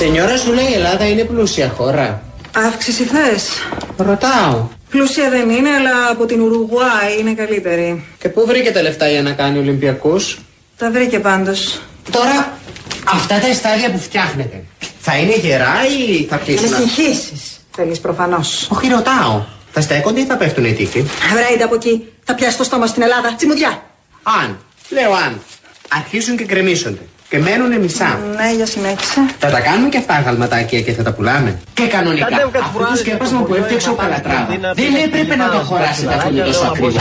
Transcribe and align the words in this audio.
Σενιόρα 0.00 0.36
σου 0.36 0.52
λέει 0.52 0.68
η 0.70 0.72
Ελλάδα 0.72 1.08
είναι 1.08 1.24
πλούσια 1.24 1.68
χώρα. 1.68 2.22
Αύξηση 2.56 3.04
θες; 3.04 3.48
Ρωτάω. 3.96 4.68
Πλούσια 4.90 5.30
δεν 5.30 5.50
είναι, 5.50 5.70
αλλά 5.70 6.10
από 6.10 6.26
την 6.26 6.40
Ουρουγουάη 6.40 7.18
είναι 7.18 7.34
καλύτερη. 7.34 8.04
Και 8.18 8.28
πού 8.28 8.46
βρήκε 8.46 8.70
τα 8.70 8.82
λεφτά 8.82 9.08
για 9.08 9.22
να 9.22 9.32
κάνει 9.32 9.58
Ολυμπιακούς; 9.58 10.38
Τα 10.76 10.90
βρήκε 10.90 11.18
πάντως. 11.18 11.80
Τώρα, 12.10 12.58
αυτά 13.04 13.38
τα 13.40 13.46
εστάδια 13.46 13.90
που 13.90 13.98
φτιάχνετε, 13.98 14.64
θα 15.00 15.16
είναι 15.16 15.34
γερά 15.36 15.74
ή 16.08 16.24
θα 16.24 16.36
Να 16.36 16.42
κλείσουν. 16.42 16.68
με 16.70 16.76
συγχύσεις. 16.76 17.60
Θέλεις 17.70 18.00
προφανώς. 18.00 18.68
Όχι, 18.70 18.88
ρωτάω. 18.88 19.44
Θα 19.72 19.80
στέκονται 19.80 20.20
ή 20.20 20.24
θα 20.24 20.36
πέφτουν 20.36 20.64
οι 20.64 20.72
τείχοι. 20.72 21.06
Βρέιντε 21.32 21.64
από 21.64 21.74
εκεί. 21.74 22.12
Θα 22.24 22.34
πιάσει 22.34 22.56
το 22.56 22.64
στόμα 22.64 22.86
στην 22.86 23.02
Ελλάδα. 23.02 23.34
Τσιμουδιά. 23.36 23.82
Αν, 24.22 24.58
λέω 24.88 25.12
αν, 25.12 25.40
αρχίσουν 25.88 26.36
και 26.36 26.44
κρεμίσονται 26.44 27.00
και 27.30 27.38
μένουνε 27.38 27.78
μισά. 27.78 28.20
Ναι, 28.36 28.54
για 28.56 28.66
συνέχισε. 28.66 29.20
Θα 29.38 29.50
τα 29.50 29.60
κάνουμε 29.60 29.88
και 29.88 29.96
αυτά 29.96 30.20
γαλματάκια 30.20 30.80
και 30.80 30.92
θα 30.92 31.02
τα 31.02 31.12
πουλάμε. 31.12 31.60
Και 31.74 31.86
κανονικά, 31.86 32.26
αυτό 32.60 32.78
το 32.90 32.96
σκέπασμα 32.96 33.42
που 33.42 33.54
έφτιαξε 33.54 33.90
ο 33.90 33.94
Καλατράβα 33.94 34.46
δεν 34.74 34.94
έπρεπε 35.04 35.36
να 35.36 35.50
το 35.50 35.58
χωράσετε 35.58 36.14
αυτό 36.14 36.30
με 36.30 36.40
τόσο 36.40 36.66
ακριβό. 36.66 37.00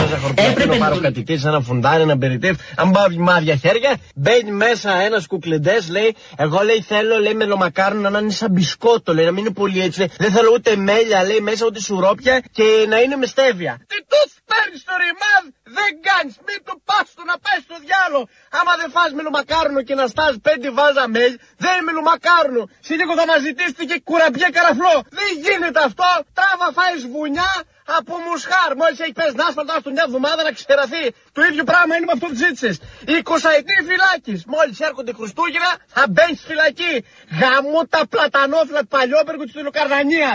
Έπρεπε 0.50 0.78
να 0.78 0.78
πάρω 0.78 0.96
το... 0.96 1.02
κατοικίες, 1.02 1.46
ένα 1.46 1.62
φουντάρι, 1.62 2.02
ένα 2.02 2.18
περιτύφ. 2.18 2.56
Αν 2.76 2.92
πάω 2.92 3.06
μάδια 3.18 3.56
χέρια, 3.56 3.98
μπαίνει 4.16 4.52
μέσα 4.52 5.02
ένας 5.02 5.28
κουκλεντές, 5.28 5.90
λέει, 5.90 6.16
εγώ 6.38 6.60
λέει 6.64 6.84
θέλω 6.88 7.18
λέει 7.20 7.34
μελομακάρονο 7.34 8.10
να 8.10 8.20
είναι 8.20 8.32
σαν 8.32 8.52
μπισκότο, 8.52 9.14
λέει, 9.14 9.26
να 9.26 9.32
μην 9.32 9.46
είναι 9.46 9.54
πολύ 9.54 9.82
έτσι. 9.82 10.00
λέει. 10.00 10.10
Δεν 10.18 10.32
θέλω 10.32 10.50
ούτε 10.54 10.76
μέλια, 10.76 11.24
λέει, 11.24 11.40
μέσα 11.40 11.66
ούτε 11.66 11.80
σουρόπια 11.82 12.42
και 12.52 12.64
να 12.90 13.00
είναι 13.00 13.16
με 13.16 13.26
στέβια. 13.26 13.74
Τι 13.88 13.96
τους 14.12 14.32
παίρνεις 14.50 14.84
το 14.84 14.94
ρημάδ, 15.04 15.44
δεν 15.78 15.92
κάνεις, 16.08 16.36
μην 16.48 16.60
του 16.66 16.76
πας 16.88 17.06
το 17.18 17.24
να 17.32 17.36
πάει 17.44 17.60
στο 17.68 17.76
διάλο. 17.86 18.22
Άμα 18.60 18.74
δεν 18.80 18.90
φας 18.96 19.10
μελομακάρονο 19.18 19.82
και 19.88 19.96
να 20.00 20.06
στάς 20.14 20.34
πέντε 20.48 20.68
βάζα 20.78 21.06
μέλ, 21.16 21.34
δεν 21.64 21.72
είναι 21.76 21.86
μελομακάρονο. 21.90 22.64
Σε 22.88 22.94
λίγο 23.00 23.12
θα 23.20 23.26
μας 23.30 23.40
ζητήσετε 23.48 23.84
και 23.90 23.98
κουραμπιέ 24.08 24.48
καραφλό. 24.58 24.96
Δεν 25.20 25.30
γίνεται 25.46 25.80
αυτό. 25.90 26.10
Τράβα 26.38 26.68
φάεις 26.78 27.04
βουνιά 27.14 27.52
από 27.98 28.14
μουσχάρ. 28.26 28.70
Μόλις 28.82 29.00
έχει 29.04 29.16
πέσει 29.20 29.36
άσφαλτο, 29.48 29.72
άστο 29.76 29.90
μια 29.96 30.06
εβδομάδα 30.10 30.42
να 30.48 30.52
ξεραθεί. 30.58 31.06
Το 31.36 31.42
ίδιο 31.50 31.64
πράγμα 31.72 31.92
είναι 31.96 32.08
με 32.10 32.14
αυτό 32.16 32.26
που 32.32 32.38
ζήτησες. 32.44 32.76
20 33.06 33.50
ετή 33.60 33.76
φυλάκης. 33.90 34.40
Μόλις 34.54 34.78
έρχονται 34.88 35.14
Χριστούγεννα, 35.20 35.72
θα 35.96 36.04
μπαίνεις 36.12 36.38
στη 36.40 36.48
φυλακή. 36.52 36.94
Γαμώ 37.40 37.82
τα 37.94 38.02
πλατανόφυλλα 38.14 38.82
του 38.86 38.92
Παλιόπεργου 38.96 39.44
της 39.44 39.54
Τηλοκαρδανία. 39.54 40.34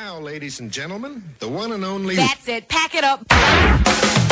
Now, 0.00 0.20
ladies 0.20 0.60
and 0.60 0.70
gentlemen, 0.70 1.12
the 1.40 1.48
one 1.48 1.72
and 1.72 1.84
only. 1.84 2.14
That's 2.14 2.46
it. 2.46 2.68
Pack 2.68 2.94
it 2.94 3.04
up. 3.12 4.31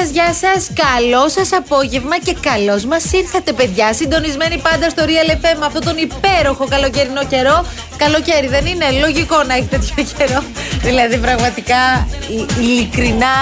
σας, 0.00 0.10
γεια 0.10 0.32
σας. 0.34 0.70
Καλό 0.84 1.28
σας 1.28 1.52
απόγευμα 1.52 2.18
και 2.18 2.36
καλώς 2.40 2.84
μας 2.84 3.12
ήρθατε, 3.12 3.52
παιδιά. 3.52 3.92
Συντονισμένοι 3.92 4.58
πάντα 4.58 4.90
στο 4.90 5.02
Real 5.06 5.30
FM 5.30 5.58
αυτόν 5.66 5.82
τον 5.84 5.96
υπέροχο 5.96 6.66
καλοκαιρινό 6.68 7.24
καιρό. 7.24 7.64
Καλοκαίρι 7.96 8.46
δεν 8.48 8.66
είναι 8.66 8.84
λογικό 9.00 9.42
να 9.42 9.54
έχει 9.54 9.66
τέτοιο 9.66 10.04
καιρό. 10.18 10.42
Δηλαδή, 10.86 11.16
πραγματικά, 11.18 12.08
ει- 12.28 12.46
ειλικρινά, 12.60 13.34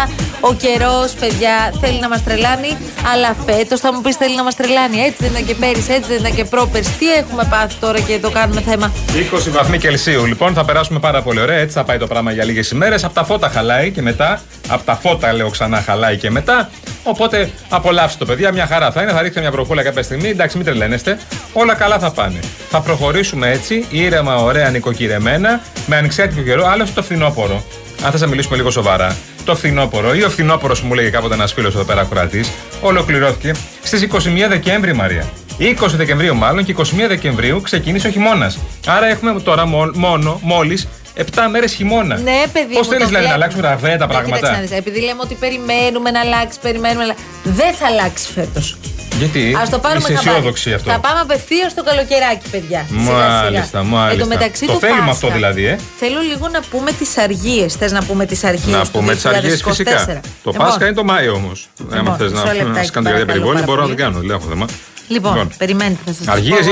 ο 0.48 0.54
καιρός, 0.54 1.12
παιδιά, 1.20 1.72
θέλει 1.80 1.98
να 2.00 2.08
μας 2.08 2.24
τρελάνει. 2.24 2.76
Αλλά 3.12 3.36
φέτος 3.46 3.80
θα 3.80 3.92
μου 3.92 4.00
πεις 4.00 4.16
θέλει 4.16 4.36
να 4.36 4.42
μας 4.42 4.54
τρελάνει. 4.54 4.98
Έτσι 4.98 5.16
δεν 5.22 5.30
ήταν 5.30 5.44
και 5.46 5.54
πέρυσι, 5.54 5.92
έτσι 5.92 6.08
δεν 6.10 6.18
ήταν 6.18 6.34
και 6.34 6.44
πρόπερσι. 6.44 6.90
Τι 6.98 7.12
έχουμε 7.12 7.46
πάθει 7.50 7.74
τώρα 7.80 8.00
και 8.00 8.18
το 8.18 8.30
κάνουμε 8.30 8.60
θέμα; 8.60 8.92
20 9.14 9.50
βαθμοί 9.50 9.78
Κελσίου. 9.78 10.24
Λοιπόν, 10.24 10.54
θα 10.54 10.64
περάσουμε 10.64 10.98
πάρα 10.98 11.22
πολύ 11.22 11.40
ωραία. 11.40 11.56
Έτσι 11.56 11.74
θα 11.74 11.84
πάει 11.84 11.98
το 11.98 12.06
πράγμα 12.06 12.32
για 12.32 12.44
λίγες 12.44 12.70
ημέρες. 12.70 13.04
Από 13.04 13.14
τα 13.14 13.24
φώτα 13.24 13.48
χαλάει 13.48 13.90
και 13.90 14.02
μετά. 14.02 14.40
Από 14.68 14.82
τα 14.84 14.94
φώτα, 14.94 15.32
λέω 15.32 15.50
ξανά, 15.50 15.80
χαλάει 15.80 16.16
και 16.16 16.30
μετά. 16.30 16.70
Οπότε 17.02 17.50
απολαύστε 17.68 18.18
το, 18.18 18.24
παιδιά. 18.24 18.52
Μια 18.52 18.66
χαρά 18.66 18.90
θα 18.90 19.02
είναι. 19.02 19.12
Θα 19.12 19.18
ρίξετε 19.22 19.40
μια 19.40 19.50
βροχούλα 19.50 19.82
κάποια 19.82 20.02
στιγμή. 20.02 20.28
Εντάξει, 20.28 20.56
μην 20.56 20.66
τρελαίνεστε. 20.66 21.18
Όλα 21.52 21.74
καλά 21.74 21.98
θα 21.98 22.10
πάνε. 22.10 22.40
Θα 22.70 22.80
προχωρήσουμε 22.80 23.50
έτσι, 23.50 23.86
ήρεμα, 23.90 24.36
ωραία, 24.36 24.70
νοικοκυρεμένα, 24.70 25.60
με 25.86 25.96
ανοιξιάτικο 25.96 26.42
καιρό. 26.42 26.66
Άλλωστε 26.66 26.94
το 26.94 27.02
φθινόπωρο. 27.02 27.64
Αν 28.04 28.10
θες 28.10 28.20
να 28.20 28.26
μιλήσουμε 28.26 28.56
λίγο 28.56 28.70
σοβαρά. 28.70 29.16
Το 29.46 29.56
φθινόπωρο 29.56 30.14
ή 30.14 30.22
ο 30.22 30.30
φθινόπωρος 30.30 30.80
που 30.80 30.86
μου 30.86 30.94
λέγε 30.94 31.08
κάποτε 31.10 31.34
ένας 31.34 31.52
φίλος 31.52 31.74
εδώ 31.74 31.84
πέρα 31.84 32.00
ακροατής, 32.00 32.50
ολοκληρώθηκε 32.80 33.54
στις 33.82 34.02
21 34.02 34.48
Δεκέμβρη, 34.48 34.94
Μαρία. 34.94 35.24
20 35.58 35.72
Δεκεμβρίου 35.96 36.34
μάλλον 36.36 36.64
και 36.64 36.74
21 36.78 36.82
Δεκεμβρίου 37.08 37.60
ξεκίνησε 37.60 38.06
ο 38.06 38.10
χειμώνας. 38.10 38.58
Άρα 38.86 39.06
έχουμε 39.06 39.40
τώρα 39.40 39.66
μό- 39.66 39.94
μόνο 39.94 40.38
μόλις 40.42 40.88
7 41.14 41.22
μέρες 41.50 41.72
χειμώνα. 41.74 42.16
Ναι, 42.18 42.42
παιδί. 42.52 42.74
Πώς 42.74 42.86
μου, 42.86 42.92
θέλεις 42.92 43.02
το 43.02 43.08
δηλαδή 43.08 43.12
να 43.12 43.18
βλέπω. 43.20 43.34
αλλάξουν 43.34 43.60
ραβέ 43.60 43.96
τα 43.96 44.06
Ναι, 44.06 44.12
κοίταξε 44.14 44.30
να 44.30 44.38
πράγματα; 44.38 44.60
δεις, 44.60 44.70
Επειδή 44.78 45.00
λέμε 45.00 45.20
ότι 45.22 45.34
περιμένουμε 45.34 46.10
να 46.10 46.20
αλλάξει, 46.20 46.58
περιμένουμε 46.60 46.98
να 46.98 47.02
αλλάξει. 47.04 47.24
Δεν 47.42 47.72
θα 47.74 47.86
αλλάξει 47.86 48.32
φέτος. 48.32 48.76
Γιατί 49.18 49.54
Α 49.54 49.68
το 49.70 49.78
πάρουμε 49.78 49.98
είσαι 50.08 50.14
χαμπάρι. 50.14 50.28
αισιόδοξη 50.28 50.72
αυτό. 50.72 50.90
Θα 50.90 50.98
πάμε 51.00 51.20
απευθείας 51.20 51.70
στο 51.72 51.82
καλοκαιράκι, 51.82 52.48
παιδιά. 52.50 52.86
Μάλιστα, 52.90 53.82
μάλιστα. 53.82 54.12
Εν 54.12 54.18
τω 54.18 54.26
μεταξύ 54.26 54.66
Το 54.66 54.72
του 54.72 54.78
θέλουμε 54.78 54.98
Πάσχα, 54.98 55.12
αυτό 55.12 55.30
δηλαδή, 55.30 55.64
ε. 55.66 55.78
Θέλω 55.98 56.20
λίγο 56.20 56.48
να 56.48 56.60
πούμε 56.70 56.92
τις 56.92 57.18
αργίες. 57.18 57.74
Θες 57.74 57.92
να 57.92 58.02
πούμε 58.04 58.26
τις 58.26 58.44
αργίες. 58.44 58.76
Να 58.76 58.86
πούμε 58.86 59.14
τις 59.14 59.24
αργίες 59.26 59.62
φυσικά. 59.62 60.20
Το 60.42 60.52
Πάσχα 60.52 60.84
είναι 60.86 60.94
το 60.94 61.04
Μάιο 61.04 61.32
όμως. 61.32 61.68
Λοιπόν, 61.78 61.98
Άμα 61.98 62.16
θε 62.16 62.24
μισό 62.24 62.44
να 62.44 62.52
λεπτάκι, 62.52 62.66
να 62.72 62.72
κάνει 62.74 62.86
για 62.92 63.00
παρακαλώ 63.02 63.26
περιβόλη, 63.26 63.54
πάρα 63.54 63.64
μπορώ 63.66 63.80
να 63.80 63.86
πολύ. 63.86 63.94
την 63.96 64.04
κάνω. 64.04 64.18
Δεν 64.20 64.30
έχω 64.30 64.48
θέμα. 64.48 64.66
Λοιπόν, 65.08 65.50
περιμένετε, 65.58 66.00
θα 66.06 66.12
σας 66.12 66.26
Αργίες 66.28 66.66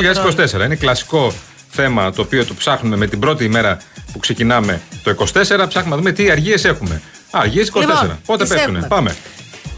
2024 0.60 0.64
είναι 0.64 0.74
κλασικό 0.74 1.32
θέμα 1.70 2.12
το 2.12 2.22
οποίο 2.22 2.44
το 2.44 2.54
ψάχνουμε 2.54 2.96
με 2.96 3.06
την 3.06 3.18
πρώτη 3.18 3.44
ημέρα 3.44 3.78
που 4.12 4.18
ξεκινάμε 4.18 4.80
το 5.02 5.10
24. 5.10 5.24
Ψάχνουμε 5.68 5.88
να 5.88 5.96
δούμε 5.96 6.12
τι 6.12 6.30
αργίες 6.30 6.64
έχουμε. 6.64 7.02
Αργίες 7.30 7.70
24. 7.74 7.80
Λοιπόν, 7.80 8.18
Πότε 8.26 8.44
τις 8.44 8.52
πέφτουνε; 8.52 8.78
έχουμε. 8.78 8.94
Πάμε. 8.96 9.16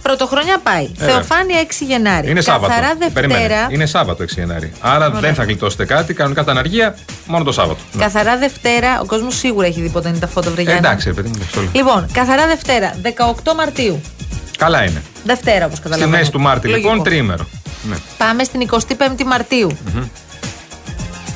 Πρωτοχρονιά 0.06 0.58
πάει. 0.62 0.90
Ε, 0.98 1.04
Θεοφάνεια 1.04 1.60
6 1.60 1.84
Γενάρη. 1.86 2.30
Είναι 2.30 2.42
Καθαρά 2.42 2.72
Σάββατο. 2.72 3.10
Περίμενε. 3.12 3.40
Δευτέρα. 3.40 3.66
Είναι 3.70 3.86
Σάββατο 3.86 4.22
6 4.24 4.26
Γενάρη. 4.28 4.72
Άρα 4.80 5.10
δεν 5.10 5.34
θα 5.34 5.44
γλιτώσετε 5.44 5.84
κάτι. 5.84 6.14
Κανονικά 6.14 6.44
τα 6.44 6.50
αναργία 6.50 6.96
μόνο 7.26 7.44
το 7.44 7.52
Σάββατο. 7.52 7.80
Ναι. 7.92 8.02
Καθαρά 8.02 8.36
Δευτέρα. 8.38 9.00
Ο 9.00 9.04
κόσμος 9.04 9.36
σίγουρα 9.36 9.66
έχει 9.66 9.80
δει 9.80 9.88
πότε 9.88 10.08
είναι 10.08 10.18
τα 10.18 10.26
φώτα 10.26 10.48
Ε, 10.48 10.52
Βρεγιάννα. 10.52 10.78
εντάξει, 10.88 11.08
ρε 11.08 11.14
παιδί 11.14 11.28
μου. 11.28 11.38
αυτό 11.42 11.60
λέω. 11.60 11.70
Λοιπόν, 11.74 12.06
καθαρά 12.12 12.46
Δευτέρα. 12.46 12.94
18 13.02 13.54
Μαρτίου. 13.56 14.00
Καλά 14.58 14.84
είναι. 14.84 15.02
Δευτέρα, 15.24 15.64
όπως 15.64 15.76
Στη 15.78 15.82
καταλαβαίνετε. 15.82 16.18
μέση 16.18 16.30
του 16.30 16.40
Μάρτη, 16.40 16.68
Λογικό. 16.68 16.88
λοιπόν, 16.88 17.04
τριήμερο. 17.04 17.46
Ναι. 17.88 17.96
Πάμε 18.18 18.44
στην 18.44 18.60
25η 18.70 19.24
Μαρτίου. 19.26 19.70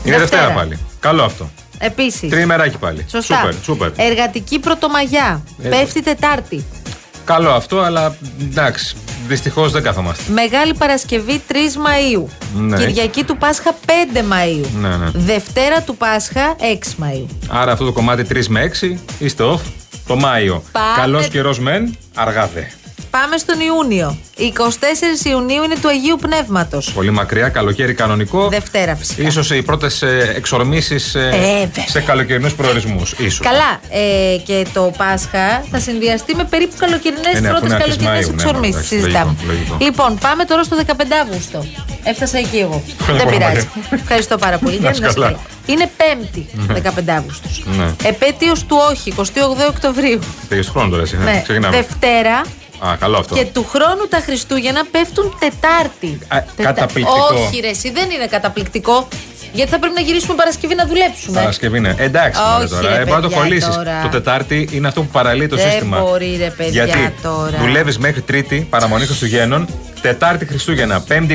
Είναι 0.05 0.19
Δευτέρα 0.19 0.51
πάλι. 0.51 0.79
Καλό 1.01 1.23
αυτό. 1.23 1.51
Επίσης. 1.79 2.31
Τριημεράκι 2.31 2.77
πάλι. 2.77 3.07
Σωστά. 3.11 3.37
Σούπερ, 3.37 3.55
σούπερ. 3.63 3.91
Εργατική 3.97 4.59
Πρωτομαγιά. 4.59 5.43
Ε, 5.63 5.69
Πέφτει 5.69 6.03
Τετάρτη. 6.03 6.65
Καλό 7.33 7.51
αυτό, 7.51 7.81
αλλά 7.81 8.17
εντάξει. 8.41 8.97
Δυστυχώς 9.27 9.73
δεν 9.73 9.83
κάθομαστε. 9.83 10.33
Μεγάλη 10.33 10.75
Παρασκευή 10.75 11.43
3 11.49 11.55
Μαΐου. 11.55 12.25
Ναι. 12.55 12.77
Κυριακή 12.77 13.25
του 13.25 13.37
Πάσχα 13.37 13.75
5 13.87 14.19
Μαΐου. 14.19 14.67
Ναι, 14.81 14.89
ναι. 14.89 15.11
Δευτέρα 15.15 15.83
του 15.83 15.97
Πάσχα 15.97 16.57
6 16.59 17.05
Μαΐου. 17.05 17.27
Άρα 17.49 17.73
αυτό 17.73 17.85
το 17.85 17.93
κομμάτι 17.93 18.27
3 18.31 18.47
με 18.49 18.71
6 18.81 18.97
είστε 19.19 19.45
off 19.47 19.61
το 20.07 20.17
Μάιο. 20.17 20.63
Πάμε. 20.73 20.87
Καλός 20.97 21.29
καιρός 21.29 21.59
μεν, 21.59 21.97
αργά 22.15 22.51
δε. 22.55 22.63
Πάμε 23.11 23.37
στον 23.37 23.61
Ιούνιο. 23.61 24.17
24 24.37 25.27
Ιουνίου 25.27 25.63
είναι 25.63 25.75
του 25.81 25.89
Αγίου 25.89 26.17
Πνεύματος. 26.21 26.93
Πολύ 26.93 27.11
μακριά, 27.11 27.49
καλοκαίρι 27.49 27.95
κανονικό. 27.95 28.49
Δευτέρα 28.49 28.97
φυσικά. 28.97 29.23
Ίσως 29.23 29.51
οι 29.51 29.63
πρώτες 29.63 30.03
εξορμήσεις 30.37 31.15
Ε, 31.15 31.21
βέβαια. 31.31 31.69
σε 31.89 32.01
καλοκαιρινούς 32.01 32.55
προορισμούς. 32.55 33.13
Ίσως. 33.19 33.41
Καλά, 33.47 33.81
ε, 33.91 34.37
και 34.37 34.67
το 34.73 34.93
Πάσχα 34.97 35.65
θα 35.71 35.79
συνδυαστεί 35.81 36.35
με 36.35 36.45
περίπου 36.45 36.75
καλοκαιρινές 36.79 37.35
Ε, 37.35 37.41
ναι, 37.41 37.49
αφού 37.49 37.59
πρώτε 37.59 37.67
είναι 37.67 37.75
αρχές 37.75 37.97
καλοκαιρινές 37.97 38.27
Μαΐου, 38.27 38.35
ναι, 38.35 38.43
εξορμήσεις. 38.43 38.75
εντάξει, 38.75 38.97
συζητάμε. 38.99 39.35
λογικό, 39.47 39.53
λογικό. 39.53 39.77
Λοιπόν, 39.81 40.19
πάμε 40.19 40.45
τώρα 40.45 40.63
στο 40.63 40.77
15 40.77 41.17
Αύγουστο. 41.23 41.65
Έφτασα 42.05 42.39
εκεί 42.39 42.57
εγώ. 42.57 42.83
Χρόνια 43.03 43.25
Δεν 43.25 43.33
πολλά, 43.35 43.49
πειράζει. 43.49 43.69
Ευχαριστώ 43.91 44.37
πάρα 44.39 44.59
πολύ. 44.59 44.75
Να 44.75 44.81
Γιάννη 44.81 44.99
είσαι 44.99 45.15
καλά. 45.15 45.27
Δασκάλη. 45.27 45.47
Είναι 45.67 45.91
5η 45.97 46.45
15 47.09 47.13
Αύγουστος. 47.17 47.65
Ναι. 47.79 48.09
Επέτειος 48.09 48.65
του 48.67 48.77
Όχι, 48.91 49.15
28 49.17 49.23
Οκτωβρίου. 49.69 50.19
Πήγε 50.49 50.63
χρόνος 50.63 50.91
τώρα 50.91 51.03
εσύ. 51.03 51.17
ναι. 51.17 51.25
Ναι. 51.25 51.41
Ξεκινάμε. 51.43 51.77
Δευτέρα 51.77 52.43
Α, 52.81 52.97
καλό 52.97 53.17
αυτό. 53.19 53.35
και 53.35 53.45
του 53.45 53.67
χρόνου 53.71 54.07
τα 54.09 54.21
Χριστούγεννα 54.25 54.85
πέφτουν 54.91 55.37
Τετάρτη. 55.39 56.19
Α, 56.29 56.43
καταπληκτικό. 56.63 57.29
Όχι, 57.35 57.61
ρε, 57.61 57.69
εσύ 57.69 57.91
δεν 57.91 58.11
είναι 58.11 58.27
καταπληκτικό. 58.27 59.09
Γιατί 59.53 59.71
θα 59.71 59.79
πρέπει 59.79 59.95
να 59.95 60.01
γυρίσουμε 60.01 60.35
Παρασκευή 60.35 60.75
να 60.75 60.87
δουλέψουμε. 60.87 61.39
Παρασκευή 61.39 61.81
ναι. 61.81 61.95
Εντάξει, 61.99 62.41
μωρέ 62.41 62.65
Όχι, 62.65 62.73
τώρα. 62.75 62.89
ρε, 62.89 62.95
Ε, 62.95 62.99
μπορεί 62.99 63.11
να 63.11 63.21
το 63.21 63.29
παιδιά, 63.29 63.43
κολλήσεις. 63.43 63.75
τώρα. 63.75 64.01
Το 64.03 64.09
Τετάρτη 64.09 64.69
είναι 64.73 64.89
αυτό 64.89 65.01
που 65.03 65.09
παραλύει 65.09 65.47
το 65.49 65.57
Δεν 65.57 65.71
σύστημα. 65.71 66.01
μπορεί, 66.01 66.37
ρε, 66.39 66.51
παιδιά, 66.57 66.85
Γιατί 66.85 67.13
τώρα. 67.23 67.59
δουλεύεις 67.61 67.99
μέχρι 67.99 68.21
Τρίτη, 68.21 68.67
παραμονή 68.71 69.05
Χριστουγέννων. 69.07 69.69
Τετάρτη 70.01 70.47
Χριστούγεννα, 70.47 71.01
Πέμπτη 71.01 71.33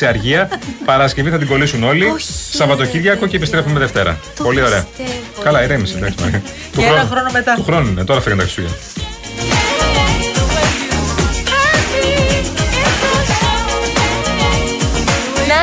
26 0.00 0.06
Αργία, 0.06 0.48
Παρασκευή 0.84 1.30
θα 1.30 1.38
την 1.38 1.46
κολλήσουν 1.48 1.82
όλοι. 1.82 2.04
Όχι, 2.04 2.26
Σαββατοκύριακο 2.52 3.26
και 3.26 3.36
επιστρέφουμε 3.36 3.78
Δευτέρα. 3.78 4.18
Το 4.36 4.42
Πολύ 4.42 4.62
ωραία. 4.62 4.86
πιστεύω. 4.96 5.42
Καλά, 5.42 5.62
ηρέμησε. 5.64 5.96
εντάξει, 5.96 6.16
Μαρία. 6.20 6.42
Του 6.72 6.78
Και 6.80 6.84
ένα 6.84 6.92
χρόνου- 6.92 7.10
χρόνο 7.12 7.28
μετά. 7.32 7.54
Του 7.54 7.64
χρόνου, 7.64 7.92
ναι, 7.92 8.04
τώρα 8.04 8.20
φύγανε 8.20 8.42
τα 8.42 8.48
Χριστούγεννα. 8.48 8.76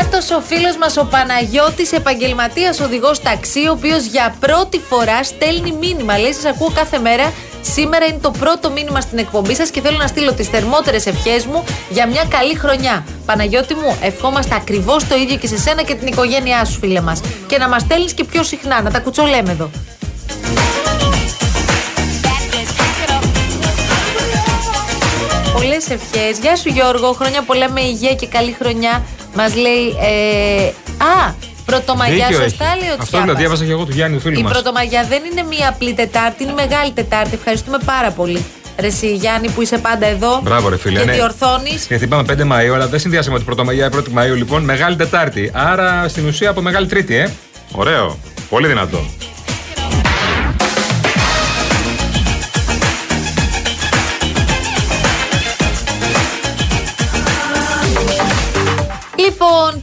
Νάτος 0.04 0.32
ο 0.32 0.42
φίλος 0.42 0.78
μας 0.78 0.98
ο 0.98 1.06
Παναγιώτης, 1.06 1.92
επαγγελματίας 1.92 2.80
οδηγός 2.80 3.20
ταξί, 3.22 3.68
ο 3.68 3.72
οποίος 3.72 4.06
για 4.06 4.36
πρώτη 4.40 4.82
φορά 4.90 5.24
στέλνει 5.24 5.72
μήνυμα. 5.72 6.18
Λέει, 6.18 6.34
σας 6.34 6.46
ακούω 6.46 6.72
κάθε 6.76 7.00
μέρα. 7.00 7.34
Σήμερα 7.62 8.06
είναι 8.06 8.18
το 8.22 8.32
πρώτο 8.32 8.72
μήνυμα 8.72 9.02
στην 9.02 9.18
εκπομπή 9.18 9.56
σας 9.56 9.70
και 9.70 9.82
θέλω 9.82 9.98
να 9.98 10.08
στείλω 10.08 10.34
τις 10.34 10.48
θερμότερες 10.48 11.06
ευχές 11.06 11.46
μου 11.46 11.64
για 11.90 12.08
μια 12.08 12.24
καλή 12.30 12.56
χρονιά. 12.56 13.06
Παναγιώτη 13.26 13.74
μου, 13.74 13.98
ευχόμαστε 14.02 14.56
ακριβώς 14.56 15.08
το 15.08 15.16
ίδιο 15.16 15.38
και 15.38 15.48
σε 15.48 15.58
σένα 15.58 15.84
και 15.84 15.96
την 15.96 16.08
οικογένειά 16.08 16.66
σου, 16.66 16.80
φίλε 16.80 17.02
μας. 17.02 17.22
Και 17.48 17.58
να 17.58 17.68
μας 17.70 17.82
στέλνεις 17.82 18.14
και 18.14 18.24
πιο 18.24 18.44
συχνά, 18.44 18.82
να 18.82 18.92
τα 18.92 19.00
κουτσολέμε 19.00 19.52
εδώ. 19.52 19.70
Πολλές 25.54 25.90
ευχές. 25.90 26.38
Γεια 26.42 26.56
σου 26.56 26.70
Γιώργο, 26.70 27.12
χρόνια 27.12 27.42
πολλά 27.42 27.70
με 27.70 27.82
υγεία 27.82 28.14
και 28.14 28.28
καλή 28.28 28.56
χρονιά. 28.60 29.04
Μας 29.34 29.56
λέει. 29.56 29.86
Ε, 30.02 30.68
α, 31.04 31.34
Πρωτομαγιά, 31.66 32.28
Δίκιο 32.28 32.42
σωστά 32.44 32.66
έχεις. 32.66 32.80
λέει 32.82 32.90
ο 32.90 32.94
Αυτό 32.94 33.04
Τσιάπας. 33.06 33.22
δηλαδή 33.22 33.40
διάβασα 33.40 33.66
και 33.66 33.72
εγώ 33.72 33.86
του 33.86 33.92
Γιάννη, 33.92 34.16
του 34.18 34.22
φίλου 34.22 34.40
Η 34.40 34.44
μας. 34.44 34.52
Πρωτομαγιά 34.52 35.06
δεν 35.10 35.22
είναι 35.32 35.44
μία 35.44 35.70
απλή 35.70 35.94
Τετάρτη, 35.94 36.44
είναι 36.44 36.54
μεγάλη 36.54 36.92
Τετάρτη. 36.92 37.34
Ευχαριστούμε 37.34 37.78
πάρα 37.86 38.12
πολύ. 38.12 38.46
Ρε 38.80 38.88
εσύ, 38.88 39.14
Γιάννη 39.16 39.50
που 39.50 39.62
είσαι 39.62 39.78
πάντα 39.78 40.06
εδώ. 40.06 40.40
Μπράβο, 40.44 40.70
ρε 40.70 40.78
φίλε. 40.78 41.00
Και 41.00 41.06
ναι. 41.06 41.12
διορθώνεις. 41.14 41.86
Γιατί 41.88 42.04
είπαμε 42.04 42.24
5 42.28 42.42
Μαΐου, 42.42 42.74
αλλά 42.74 42.88
δεν 42.88 43.00
συνδυάσαμε 43.00 43.38
την 43.38 43.46
Πρωτομαγιά 43.46 43.90
1η 43.96 44.20
Μαΐου, 44.20 44.36
λοιπόν. 44.36 44.64
Μεγάλη 44.64 44.96
Τετάρτη. 44.96 45.52
Άρα 45.54 46.08
στην 46.08 46.28
ουσία 46.28 46.50
από 46.50 46.62
Μεγάλη 46.62 46.88
Τρίτη, 46.88 47.16
ε. 47.16 47.32
Ωραίο. 47.72 48.18
Πολύ 48.50 48.68
δυνατό. 48.68 49.04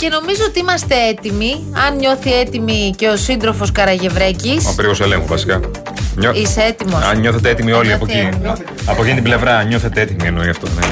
Και 0.00 0.08
νομίζω 0.08 0.42
ότι 0.48 0.58
είμαστε 0.58 0.94
έτοιμοι. 1.10 1.64
Αν 1.86 1.96
νιώθει 1.96 2.32
έτοιμη 2.32 2.94
και 2.96 3.08
ο 3.08 3.16
σύντροφος 3.16 3.72
Καραγευρέκης. 3.72 4.66
Ο 4.66 4.74
περίγο 4.74 4.94
ελέγχου, 5.02 5.26
βασικά. 5.26 5.60
Νιώ... 6.16 6.32
Είσαι 6.34 6.60
έτοιμος. 6.62 7.02
Αν 7.04 7.18
νιώθετε 7.20 7.48
έτοιμοι 7.50 7.72
όλοι 7.72 7.92
από 7.92 8.04
Νιώθει 8.06 8.20
εκεί. 8.26 8.36
έτοιμος. 8.36 8.58
Από 8.86 9.00
εκείνη 9.02 9.14
την 9.14 9.24
πλευρά, 9.24 9.56
αν 9.56 9.66
νιώθετε 9.66 10.00
έτοιμοι 10.00 10.26
εννοεί 10.26 10.48
αυτό. 10.48 10.66
Ναι. 10.76 10.86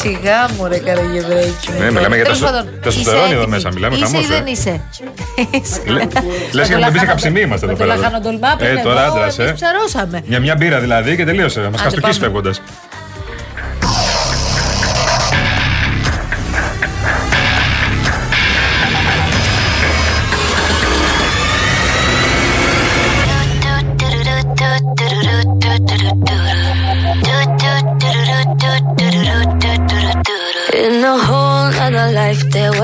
Σιγά 0.00 0.48
μου, 0.56 0.66
ρε 0.68 0.78
Καραγευρέκη. 0.78 1.68
Ναι, 1.78 1.90
μιλάμε 1.90 2.14
για 2.14 2.24
Τέλος 2.24 2.38
τεσο- 2.40 2.52
πάντων, 2.52 2.68
τεστοστερόνη 2.82 3.24
είσαι 3.24 3.32
εδώ 3.32 3.40
έτοιμη. 3.42 3.54
μέσα, 3.56 3.72
μιλάμε 3.72 3.94
Είσαι 3.96 4.04
χαμός, 4.04 4.22
ή 4.22 4.32
ε. 4.32 4.36
δεν 4.36 4.46
είσαι; 4.46 4.80
Λε- 5.86 6.06
λες 6.52 6.68
και 6.68 6.76
να 6.76 6.90
μπει 6.90 6.98
σε 6.98 7.06
καψιμί 7.06 7.40
είμαστε 7.40 7.66
εδώ 7.66 7.74
Με 7.74 7.80
το 7.80 7.84
πέρα. 7.84 7.96
λαχανοτολμά 7.96 8.54
πριν 8.58 8.76
Ε, 8.76 8.80
τώρα 8.82 9.04
εδώ, 9.04 9.12
άντρας, 9.14 9.38
εμείς 9.38 9.50
ε. 9.50 9.54
ψαρώσαμε. 9.54 10.22
Για 10.26 10.40
μια 10.40 10.54
μπύρα 10.54 10.78
δηλαδή 10.80 11.16
και 11.16 11.24
τελείωσε. 11.24 11.60
Μας 11.72 11.80
χαστοκίσει 11.80 12.18
πάμε. 12.20 12.24
φεύγοντας. 12.24 12.60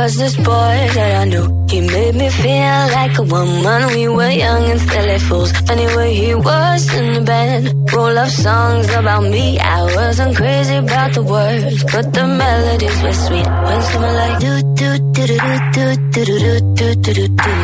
Was 0.02 0.16
this 0.16 0.36
boy 0.36 0.76
that 0.96 1.12
I 1.22 1.24
knew. 1.30 1.46
He 1.72 1.80
made 1.80 2.14
me 2.22 2.28
feel 2.42 2.80
like 2.98 3.14
a 3.18 3.26
woman. 3.34 3.80
We 3.94 4.08
were 4.08 4.34
young 4.44 4.64
and 4.72 4.80
silly 4.88 5.18
fools. 5.26 5.52
Anyway, 5.74 6.10
he 6.22 6.34
was 6.34 6.80
in 6.98 7.06
the 7.16 7.22
band. 7.30 7.64
Roll 7.92 8.16
of 8.24 8.30
songs 8.30 8.88
about 9.00 9.24
me. 9.34 9.58
I 9.58 9.80
wasn't 9.96 10.36
crazy 10.36 10.76
about 10.76 11.10
the 11.16 11.24
words, 11.34 11.84
but 11.92 12.06
the 12.16 12.24
melodies 12.40 12.98
were 13.04 13.18
sweet. 13.24 13.48
When 13.66 13.80
someone 13.88 14.16
like 14.22 14.36
do 14.44 14.52
do 14.80 14.90
do 15.16 15.24
do 15.26 15.38
do 15.76 15.86
do 16.14 16.24
do 16.24 16.24
do 16.38 16.54
do 16.78 16.94
do 17.04 17.12
do 17.16 17.26
do. 17.44 17.56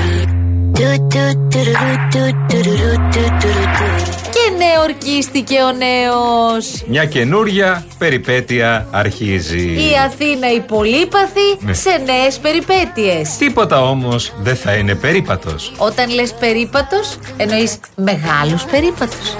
Do 0.78 0.88
do 1.14 1.24
do 1.52 1.64
do 1.64 1.92
do 2.12 2.24
do 2.50 2.50
do 2.50 2.60
do 2.74 2.92
do 3.14 3.24
do 3.42 3.52
do. 3.78 4.15
Και 4.46 4.52
νεορκίστηκε 4.52 5.54
ο 5.62 5.72
νέος. 5.72 6.82
Μια 6.86 7.04
καινούρια 7.04 7.86
περιπέτεια 7.98 8.86
αρχίζει. 8.90 9.58
Η 9.68 9.90
Αθήνα 10.06 10.52
η 10.52 10.60
πολύπαθη 10.60 11.40
Ναι. 11.58 11.72
σε 11.72 11.90
νέες 12.04 12.38
περιπέτειες. 12.38 13.36
Τίποτα 13.36 13.82
όμως 13.88 14.32
δεν 14.42 14.56
θα 14.56 14.72
είναι 14.74 14.94
περίπατος. 14.94 15.72
Όταν 15.76 16.10
λες 16.10 16.34
περίπατος, 16.34 17.18
εννοείς 17.36 17.78
μεγάλους 17.96 18.64
περίπατους. 18.64 19.34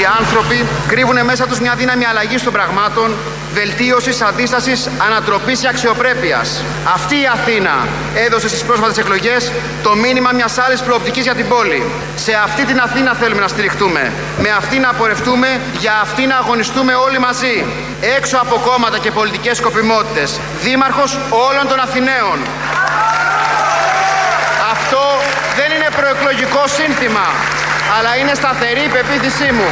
Οι 0.00 0.04
άνθρωποι 0.18 0.66
κρύβουν 0.88 1.24
μέσα 1.24 1.46
τους 1.46 1.60
μια 1.60 1.74
δύναμη 1.74 2.04
αλλαγής 2.06 2.42
των 2.42 2.52
πραγμάτων, 2.52 3.14
βελτίωσης, 3.52 4.20
αντίστασης, 4.20 4.88
ανατροπής 5.06 5.60
και 5.60 5.68
αξιοπρέπειας. 5.68 6.64
Αυτή 6.94 7.14
η 7.14 7.28
Αθήνα 7.32 7.74
έδωσε 8.14 8.48
στις 8.48 8.62
πρόσφατες 8.62 8.98
εκλογές 8.98 9.52
το 9.82 9.94
μήνυμα 9.94 10.30
μιας 10.32 10.58
άλλης 10.58 10.80
προοπτικής 10.80 11.22
για 11.22 11.34
την 11.34 11.48
πόλη. 11.48 11.82
Σε 12.16 12.32
αυτή 12.44 12.64
την 12.64 12.80
Αθήνα 12.80 13.14
θέλουμε 13.20 13.40
να 13.40 13.48
στηριχτούμε. 13.48 14.12
Με 14.38 14.50
αυτή 14.50 14.78
να 14.78 14.92
πορευτούμε, 14.92 15.60
για 15.78 15.94
αυτή 16.02 16.26
να 16.26 16.36
αγωνιστούμε 16.36 16.94
όλοι 16.94 17.18
μαζί. 17.18 17.64
Έξω 18.16 18.36
από 18.36 18.54
κόμματα 18.68 18.98
και 18.98 19.10
πολιτικές 19.10 19.56
σκοπιμότητες. 19.56 20.40
Δήμαρχος 20.62 21.18
όλων 21.48 21.68
των 21.68 21.78
Αθηναίων. 21.80 22.38
Αυτό 24.72 25.02
δεν 25.58 25.68
είναι 25.76 25.88
προεκλογικό 25.96 26.62
σύνθημα, 26.78 27.26
αλλά 27.98 28.16
είναι 28.16 28.34
σταθερή 28.34 28.80
η 28.80 28.88
πεποίθησή 28.88 29.52
μου. 29.52 29.68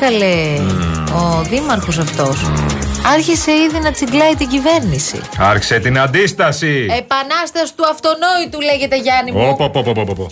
Καλέ, 0.00 0.58
ο 1.14 1.42
δήμαρχος 1.42 1.98
αυτός 1.98 2.36
άρχισε 3.14 3.52
ήδη 3.52 3.78
να 3.80 3.92
τσιγκλάει 3.92 4.34
την 4.34 4.48
κυβέρνηση. 4.48 5.20
Άρχισε 5.38 5.78
την 5.78 5.98
αντίσταση. 5.98 6.86
Επανάσταση 6.98 7.74
του 7.76 7.84
αυτονόητου 7.86 8.60
λέγεται 8.60 8.96
Γιάννη 8.96 9.32
μου. 9.32 9.48
Ωπ, 9.48 9.60
ωπ, 9.60 9.76
ωπ, 9.76 9.98
ωπ, 9.98 10.08
ωπ. 10.08 10.30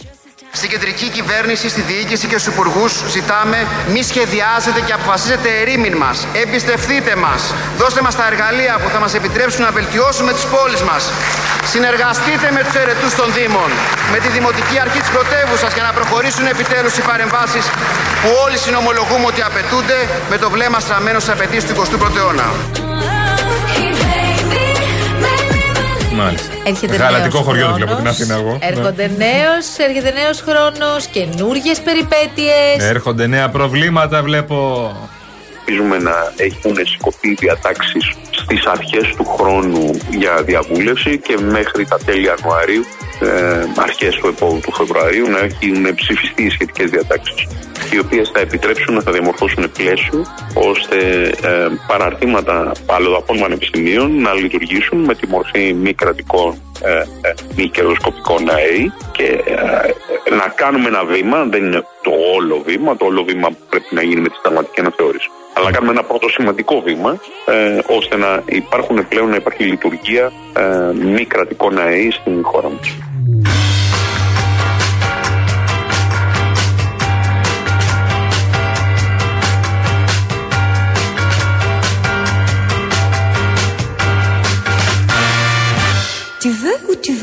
Στην 0.55 0.69
κεντρική 0.71 1.09
κυβέρνηση, 1.09 1.69
στη 1.69 1.81
διοίκηση 1.81 2.27
και 2.27 2.39
στους 2.39 2.53
υπουργούς 2.55 2.93
ζητάμε 3.09 3.59
μη 3.93 4.03
σχεδιάζετε 4.03 4.81
και 4.87 4.93
αποφασίζετε 4.93 5.49
ερήμην 5.61 5.97
μας. 5.97 6.27
Εμπιστευτείτε 6.43 7.17
μας. 7.17 7.55
Δώστε 7.79 8.01
μας 8.03 8.15
τα 8.17 8.27
εργαλεία 8.27 8.75
που 8.83 8.89
θα 8.89 8.99
μας 9.01 9.15
επιτρέψουν 9.15 9.63
να 9.65 9.71
βελτιώσουμε 9.71 10.33
τις 10.33 10.45
πόλεις 10.45 10.83
μας. 10.83 11.03
Συνεργαστείτε 11.73 12.51
με 12.57 12.61
τους 12.65 12.75
αιρετούς 12.75 13.15
των 13.15 13.33
Δήμων, 13.33 13.71
με 14.13 14.19
τη 14.19 14.29
Δημοτική 14.29 14.77
Αρχή 14.85 15.01
της 15.01 15.11
Πρωτεύουσας 15.17 15.73
για 15.75 15.83
να 15.83 15.93
προχωρήσουν 15.99 16.47
επιτέλους 16.47 16.97
οι 16.97 17.03
παρεμβάσεις 17.11 17.65
που 18.23 18.29
όλοι 18.45 18.59
συνομολογούμε 18.59 19.27
ότι 19.27 19.43
απαιτούνται 19.43 19.99
με 20.31 20.37
το 20.39 20.51
βλέμμα 20.51 20.79
στραμμένο 20.81 21.19
στις 21.19 21.33
απαιτήσεις 21.35 21.65
του 21.69 21.75
21ου 21.77 22.17
αιώνα. 22.17 22.82
Μάλιστα. 26.25 26.53
Έρχεται 26.65 26.97
Γαλατικό 26.97 27.37
νέος 27.37 27.47
χωριό 27.47 27.67
του 27.67 27.73
χρόνος, 27.73 27.77
βλέπω 27.77 27.95
την 27.97 28.09
Αθήνα 28.09 28.35
εγώ. 28.35 28.59
Έρχονται 28.61 29.11
νέος, 29.17 29.65
έρχεται 29.89 30.13
νέος 30.21 30.41
χρόνος, 30.41 31.07
καινούργιες 31.07 31.81
περιπέτειες. 31.81 32.77
Ναι. 32.79 32.85
Έρχονται 32.85 33.27
νέα 33.27 33.49
προβλήματα, 33.49 34.23
βλέπω. 34.23 34.57
Ελπίζουμε 35.59 35.99
να 35.99 36.33
έχουν 36.37 36.77
σηκωθεί 36.87 37.29
οι 37.31 37.37
διατάξεις 37.39 38.05
στις 38.31 38.67
αρχές 38.67 39.15
του 39.17 39.25
χρόνου 39.25 39.91
για 40.11 40.43
διαβούλευση 40.43 41.19
και 41.19 41.39
μέχρι 41.39 41.87
τα 41.87 41.99
τέλη 42.05 42.25
Ιανουαρίου, 42.25 42.83
ε, 42.83 43.02
αρχές 43.77 44.15
του 44.15 44.27
επόμενου 44.27 44.61
του 44.61 44.73
Φεβρουαρίου, 44.73 45.29
να 45.29 45.39
έχουν 45.39 45.95
ψηφιστεί 45.95 46.43
οι 46.43 46.51
σχετικές 46.51 46.91
διατάξεις. 46.91 47.47
Οι 47.93 47.99
οποίες 47.99 48.31
θα 48.35 48.41
επιτρέψουν 48.41 48.95
να 48.95 49.01
θα 49.01 49.13
διαμορφώσουν 49.13 49.73
πλαίσιο 49.73 50.27
ώστε 50.55 50.97
ε, 51.43 51.69
παραρτήματα 51.87 52.73
αλλοδαπών 52.87 53.39
πανεπιστημίων 53.39 54.21
να 54.21 54.33
λειτουργήσουν 54.33 54.99
με 54.99 55.15
τη 55.15 55.27
μορφή 55.27 55.73
μη 55.73 55.95
κρατικών 55.95 56.61
ε, 56.85 56.99
ε, 56.99 57.05
μη 57.57 57.69
κερδοσκοπικών 57.69 58.51
ΑΕΗ 58.51 58.93
και 59.13 59.25
ε, 60.27 60.35
να 60.35 60.49
κάνουμε 60.55 60.89
ένα 60.89 61.05
βήμα, 61.05 61.45
δεν 61.45 61.65
είναι 61.65 61.85
το 62.03 62.11
όλο 62.35 62.63
βήμα, 62.67 62.97
το 62.97 63.05
όλο 63.05 63.25
βήμα 63.25 63.49
πρέπει 63.69 63.95
να 63.95 64.03
γίνει 64.03 64.21
με 64.21 64.29
τη 64.29 64.35
συνταγματική 64.35 64.81
αναθεώρηση. 64.81 65.29
Αλλά 65.53 65.71
κάνουμε 65.71 65.93
ένα 65.93 66.03
πρώτο 66.03 66.29
σημαντικό 66.29 66.81
βήμα 66.81 67.21
ε, 67.47 67.79
ώστε 67.87 68.17
να 68.17 68.43
υπάρχουν 68.47 69.09
πλέον 69.09 69.29
να 69.29 69.37
υπάρχει 69.37 69.63
λειτουργία 69.65 70.33
ε, 70.57 70.93
μη 70.95 71.25
κρατικών 71.25 71.79
ΑΕΗ 71.79 72.11
στην 72.11 72.45
χώρα 72.45 72.69
μας. 72.69 73.12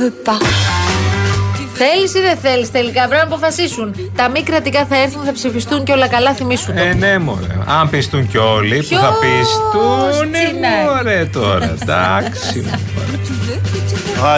Ou 0.10 0.12
tu 0.12 0.16
veux 0.16 0.24
pas 0.24 0.40
Θέλεις 1.82 2.14
ή 2.14 2.20
δεν 2.20 2.38
θέλεις 2.38 2.72
τελικά, 2.72 3.08
πρέπει 3.08 3.28
να 3.30 3.36
αποφασίσουν. 3.36 3.96
Τα 4.16 4.30
μη 4.30 4.44
κρατικά 4.44 4.86
θα 4.86 4.98
έρθουν, 4.98 5.24
θα 5.24 5.34
ψηφιστούν 5.34 5.84
και 5.84 5.92
όλα 5.92 6.08
καλά, 6.08 6.34
θυμίσου 6.34 6.74
το. 6.74 6.80
Ε, 6.80 6.94
ναι, 6.94 7.18
μωρέ. 7.18 7.58
Αν 7.66 7.90
πιστούν 7.90 8.28
κι 8.28 8.38
όλοι, 8.38 8.76
που 8.76 8.88
Ποιος 8.88 9.02
θα 9.02 9.14
πιστούν. 9.20 10.34
Ε, 10.34 10.38
τσινάει; 10.38 10.84
μωρέ 10.86 11.26
τώρα. 11.26 11.76
Εντάξει. 11.82 12.66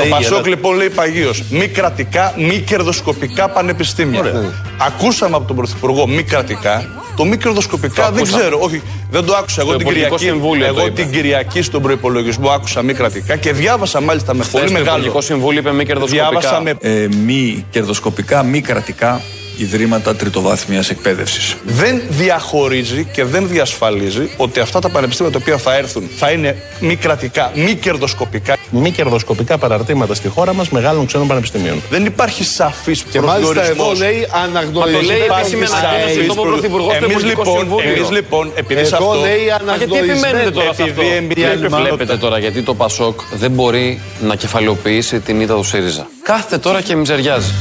Το 0.02 0.08
Πασόκ 0.10 0.46
λοιπόν 0.46 0.76
λέει 0.76 0.90
παγίως. 0.90 1.44
Μη 1.50 1.68
κρατικά, 1.68 2.34
μη 2.38 2.60
κερδοσκοπικά 2.60 3.50
πανεπιστήμια. 3.50 4.54
Ακούσαμε 4.78 5.36
από 5.36 5.48
τον 5.48 5.56
Πρωθυπουργό 5.56 6.08
μη 6.08 6.24
κρατικά. 6.24 6.86
Το 7.16 7.26
μη 7.26 7.38
κερδοσκοπικά 7.38 8.12
δεν 8.12 8.24
ξέρω. 8.24 8.60
Όχι, 8.62 8.82
δεν 9.12 9.26
το 9.26 9.34
άκουσα. 9.34 9.62
Εγώ, 9.62 9.72
Το 9.72 9.78
την 9.78 9.88
Υπουργικό 9.88 10.16
Κυριακή, 10.16 10.32
Συμβούλιο 10.40 10.66
το 10.66 10.78
εγώ 10.78 10.88
είπε. 10.88 11.02
την 11.02 11.12
Κυριακή 11.12 11.62
στον 11.62 11.82
προπολογισμό 11.82 12.50
άκουσα 12.50 12.82
μη 12.82 12.94
κρατικά 12.94 13.36
και 13.36 13.54
διάβασα 13.54 14.02
μάλιστα 14.02 14.36
με 14.36 14.44
πολύ 14.52 14.66
το 14.66 14.72
μεγάλο. 14.72 14.90
Υπουργικό 14.96 15.22
Συμβούλιο 15.22 15.60
είπε 15.60 15.72
μη 15.72 15.86
κερδοσκοπικά. 15.86 16.30
Διάβασα 16.30 16.62
με 16.62 16.76
ε, 16.82 17.08
μη 17.26 17.66
κερδοσκοπικά, 17.70 18.44
μη 18.44 18.62
κρατικά 18.62 19.22
ιδρύματα 19.62 20.16
τριτοβάθμιας 20.16 20.90
εκπαίδευσης. 20.90 21.56
δεν 21.66 22.02
διαχωρίζει 22.10 23.08
και 23.14 23.24
δεν 23.24 23.48
διασφαλίζει 23.48 24.30
ότι 24.38 24.60
αυτά 24.60 24.80
τα 24.80 24.90
πανεπιστήμια 24.90 25.32
τα 25.32 25.38
οποία 25.42 25.58
θα 25.58 25.76
έρθουν 25.76 26.10
θα 26.18 26.32
είναι 26.32 26.58
μη 26.80 26.96
κρατικά, 26.96 27.52
μη 27.56 27.74
κερδοσκοπικά. 27.76 28.56
Μη 28.70 28.92
κερδοσκοπικά 28.92 29.58
παραρτήματα 29.58 30.14
στη 30.14 30.28
χώρα 30.28 30.54
μας 30.54 30.70
μεγάλων 30.70 31.06
ξένων 31.06 31.28
πανεπιστημίων. 31.28 31.82
Δεν 31.90 32.06
υπάρχει 32.06 32.44
σαφής 32.44 33.04
Και 33.12 33.22
μάλιστα 33.22 33.66
εδώ 33.66 33.92
λέει 33.98 34.28
αναγνωρίζει. 34.44 34.96
Μα 34.96 35.00
το 35.02 35.06
λέει 35.06 35.18
Υπάρχει 35.18 35.40
επίσημη 35.42 35.66
σαφής 35.66 35.84
ανακοίνωση 35.86 36.16
το 36.16 36.22
είπε 36.22 36.32
ο 36.32 36.36
προ- 36.36 36.46
Πρωθυπουργός 36.54 36.96
στο 36.96 37.04
Εμείς 37.06 37.16
Υπουργικό 37.16 37.42
λοιπόν, 37.44 37.58
Συμβούλιο. 37.60 37.90
εμείς 37.92 38.10
λοιπόν, 38.12 38.52
επειδή 38.56 38.86
σε 38.86 38.96
Εδώ 38.96 39.10
αυτό... 39.12 39.20
λέει 39.22 39.40
Μα 39.66 39.76
γιατί 39.76 39.98
επιμένετε 39.98 40.52
τώρα 40.52 40.74
σε 40.74 40.84
αυτό; 40.84 41.02
Επειδή 41.02 41.16
εμείς- 41.16 41.38
Γιατί 41.38 41.68
βλέπετε 41.68 42.18
τώρα 42.18 42.38
γιατί 42.40 42.62
το 42.62 42.74
Πασόκ 42.74 43.20
δεν 43.34 43.52
μπορεί 43.52 44.00
να 44.22 44.36
κεφαλαιοποιήσει 44.36 45.20
την 45.20 45.42
ήττα 45.42 45.56
του 45.56 45.64
ΣΥΡΙΖΑ; 45.64 46.08
Κάθεται 46.24 46.58
τώρα 46.58 46.82
και 46.82 46.96
μιζεριάζει. 46.96 47.52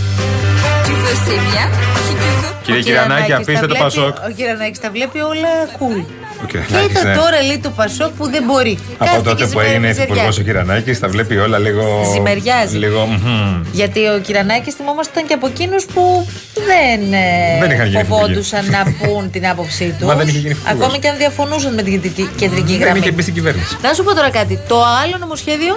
Tu 1.10 1.16
veux 1.16 1.22
c'est 1.26 1.42
bien 1.50 1.66
Si 2.06 2.12
tu 2.20 2.28
veux 2.40 2.54
Κύριε 2.64 2.80
Ο 2.80 2.82
Κυρανάκη, 2.84 3.22
Κυρανάκης 3.22 3.34
αφήστε 3.34 3.52
τα 3.52 3.60
το 3.60 3.66
βλέπει- 3.66 3.82
Πασόκ. 3.84 4.14
Ο 4.28 4.30
Κυρανάκης 4.36 4.80
τα 4.80 4.90
βλέπει 4.90 5.18
όλα 5.32 5.52
cool. 5.78 6.00
Ο 6.42 6.46
Κυρανάκης, 6.50 6.86
Κοίτα 6.86 7.04
ναι. 7.04 7.14
τώρα 7.20 7.38
λέει 7.48 7.58
το 7.58 7.70
Πασόκ 7.70 8.10
που 8.18 8.24
δεν 8.34 8.42
μπορεί. 8.48 8.78
Από 8.98 9.04
Κάθεται 9.04 9.22
τότε 9.30 9.44
και 9.44 9.50
που 9.52 9.60
έγινε 9.60 9.74
ζημεριάζει. 9.92 10.02
υπουργός 10.02 10.38
ο 10.38 10.42
Κυρανάκη, 10.42 10.92
τα 11.04 11.08
βλέπει 11.08 11.36
όλα 11.36 11.58
λίγο. 11.58 11.84
Ζημεριάζει. 12.14 12.76
Λίγο. 12.84 13.00
μμμ. 13.06 13.62
Γιατί 13.72 14.00
ο 14.14 14.18
Κυρανάκης 14.26 14.74
θυμόμαστε 14.74 15.12
ήταν 15.14 15.26
και 15.28 15.34
από 15.38 15.46
εκείνους 15.46 15.84
που 15.94 16.26
δεν, 16.70 17.00
ε, 17.12 17.58
Δεν 17.60 17.70
είχαν 17.70 17.86
γίνει 17.88 18.04
φοβόντουσαν 18.04 18.64
να 18.76 18.80
πούν 18.98 19.30
την 19.30 19.46
άποψή 19.52 19.94
τους. 19.98 20.06
Μα 20.08 20.14
δεν 20.14 20.28
είχε 20.28 20.38
γίνει 20.38 20.50
υπουργός. 20.58 20.72
Ακόμη 20.84 20.98
και 20.98 21.08
αν 21.08 21.16
διαφωνούσαν 21.16 21.74
με 21.74 21.82
την 21.82 21.92
κεντρική- 21.92 22.30
κεντρική 22.36 22.72
Δεν 22.76 22.80
γραμμή. 22.80 22.98
είχε 22.98 23.10
μπει 23.10 23.22
στην 23.22 23.34
κυβέρνηση. 23.34 23.76
Να 23.82 23.92
σου 23.92 24.02
πω 24.04 24.14
τώρα 24.14 24.30
κάτι. 24.30 24.58
Το 24.68 24.76
άλλο 25.02 25.16
νομοσχέδιο; 25.18 25.74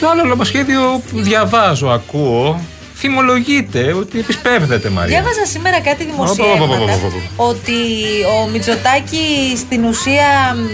Το 0.00 0.08
άλλο 0.08 0.24
νομοσχέδιο 0.24 0.80
που 1.10 1.20
διαβάζω, 1.20 1.86
ακούω, 1.88 2.60
θυμολογείται 2.96 3.92
ότι 3.92 4.18
επισπεύδεται 4.18 4.88
Μαρία. 4.88 5.20
Διάβαζα 5.20 5.46
σήμερα 5.46 5.80
κάτι 5.80 6.04
Πω, 6.04 6.12
πω, 6.16 6.24
πω, 6.24 6.26
πω, 6.26 6.44
δημοσιεύματα 6.44 6.92
πω, 6.92 7.08
πω, 7.10 7.22
πω. 7.36 7.44
ότι 7.44 7.72
ο 8.42 8.48
Μητσοτάκη 8.48 9.56
στην 9.56 9.84
ουσία 9.84 10.56
μ, 10.56 10.66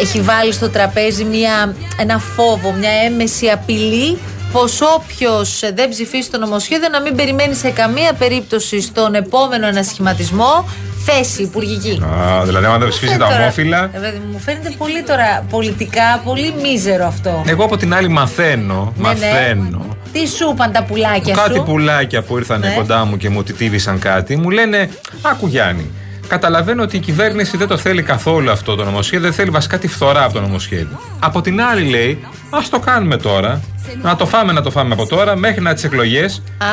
έχει 0.00 0.20
βάλει 0.20 0.52
στο 0.52 0.68
τραπέζι 0.68 1.24
μια, 1.24 1.76
ένα 1.98 2.18
φόβο, 2.18 2.72
μια 2.72 2.90
έμεση 2.90 3.50
απειλή 3.50 4.18
πως 4.52 4.80
όποιος 4.80 5.60
δεν 5.74 5.88
ψηφίσει 5.88 6.30
το 6.30 6.38
νομοσχέδιο 6.38 6.88
να 6.88 7.00
μην 7.00 7.16
περιμένει 7.16 7.54
σε 7.54 7.70
καμία 7.70 8.12
περίπτωση 8.12 8.80
στον 8.80 9.14
επόμενο 9.14 9.66
ανασχηματισμό 9.66 10.68
θέση 11.04 11.42
υπουργική. 11.42 12.02
Α, 12.04 12.44
δηλαδή, 12.44 12.66
αν 12.66 12.78
δεν 12.80 12.88
ψηφίσει 12.88 13.16
τα 13.18 13.26
Τώρα, 13.26 13.40
ομόφυλα. 13.40 13.84
ε, 13.92 13.98
βέβαια, 13.98 14.20
Μου 14.32 14.38
φαίνεται 14.38 14.70
πολύ 14.78 15.02
τώρα 15.02 15.44
πολιτικά 15.50 16.20
πολύ 16.24 16.54
μίζερο 16.62 17.06
αυτό. 17.06 17.42
Εγώ 17.46 17.64
από 17.64 17.76
την 17.76 17.94
άλλη 17.94 18.08
μαθαίνω, 18.08 18.92
Ναι, 18.96 19.02
ναι. 19.02 19.14
μαθαίνω. 19.14 19.96
Τι 20.12 20.26
σου 20.28 20.50
είπαν 20.52 20.72
τα 20.72 20.82
πουλάκια 20.84 21.34
Κάτι 21.34 21.54
σου; 21.54 21.62
πουλάκια 21.62 22.22
που 22.22 22.36
ήρθαν 22.36 22.60
Ναι. 22.60 22.72
κοντά 22.76 23.04
μου 23.04 23.16
και 23.16 23.28
μου 23.28 23.42
τιτίβησαν 23.42 23.98
κάτι, 23.98 24.36
μου 24.36 24.50
λένε 24.50 24.88
Άκου 25.22 25.46
Γιάννη, 25.46 25.90
καταλαβαίνω 26.28 26.82
ότι 26.82 26.96
η 26.96 27.00
κυβέρνηση 27.00 27.56
δεν 27.56 27.68
το 27.68 27.76
θέλει 27.76 28.02
καθόλου 28.02 28.50
αυτό 28.50 28.74
το 28.74 28.84
νομοσχέδιο, 28.84 29.20
δεν 29.26 29.32
θέλει 29.32 29.50
βασικά 29.50 29.78
τη 29.78 29.88
φθορά 29.88 30.24
από 30.24 30.32
το 30.32 30.40
νομοσχέδιο. 30.40 31.00
Από 31.18 31.40
την 31.40 31.60
άλλη 31.62 31.88
λέει, 31.88 32.24
Α 32.50 32.58
το 32.70 32.78
κάνουμε 32.78 33.16
τώρα, 33.16 33.60
να 34.02 34.16
το 34.16 34.26
φάμε, 34.26 34.52
να 34.52 34.62
το 34.62 34.70
φάμε 34.70 34.92
από 34.92 35.06
τώρα, 35.06 35.36
μέχρι 35.36 35.60
να 35.60 35.74
τις 35.74 35.84
εκλογές. 35.84 36.42
Α, 36.58 36.66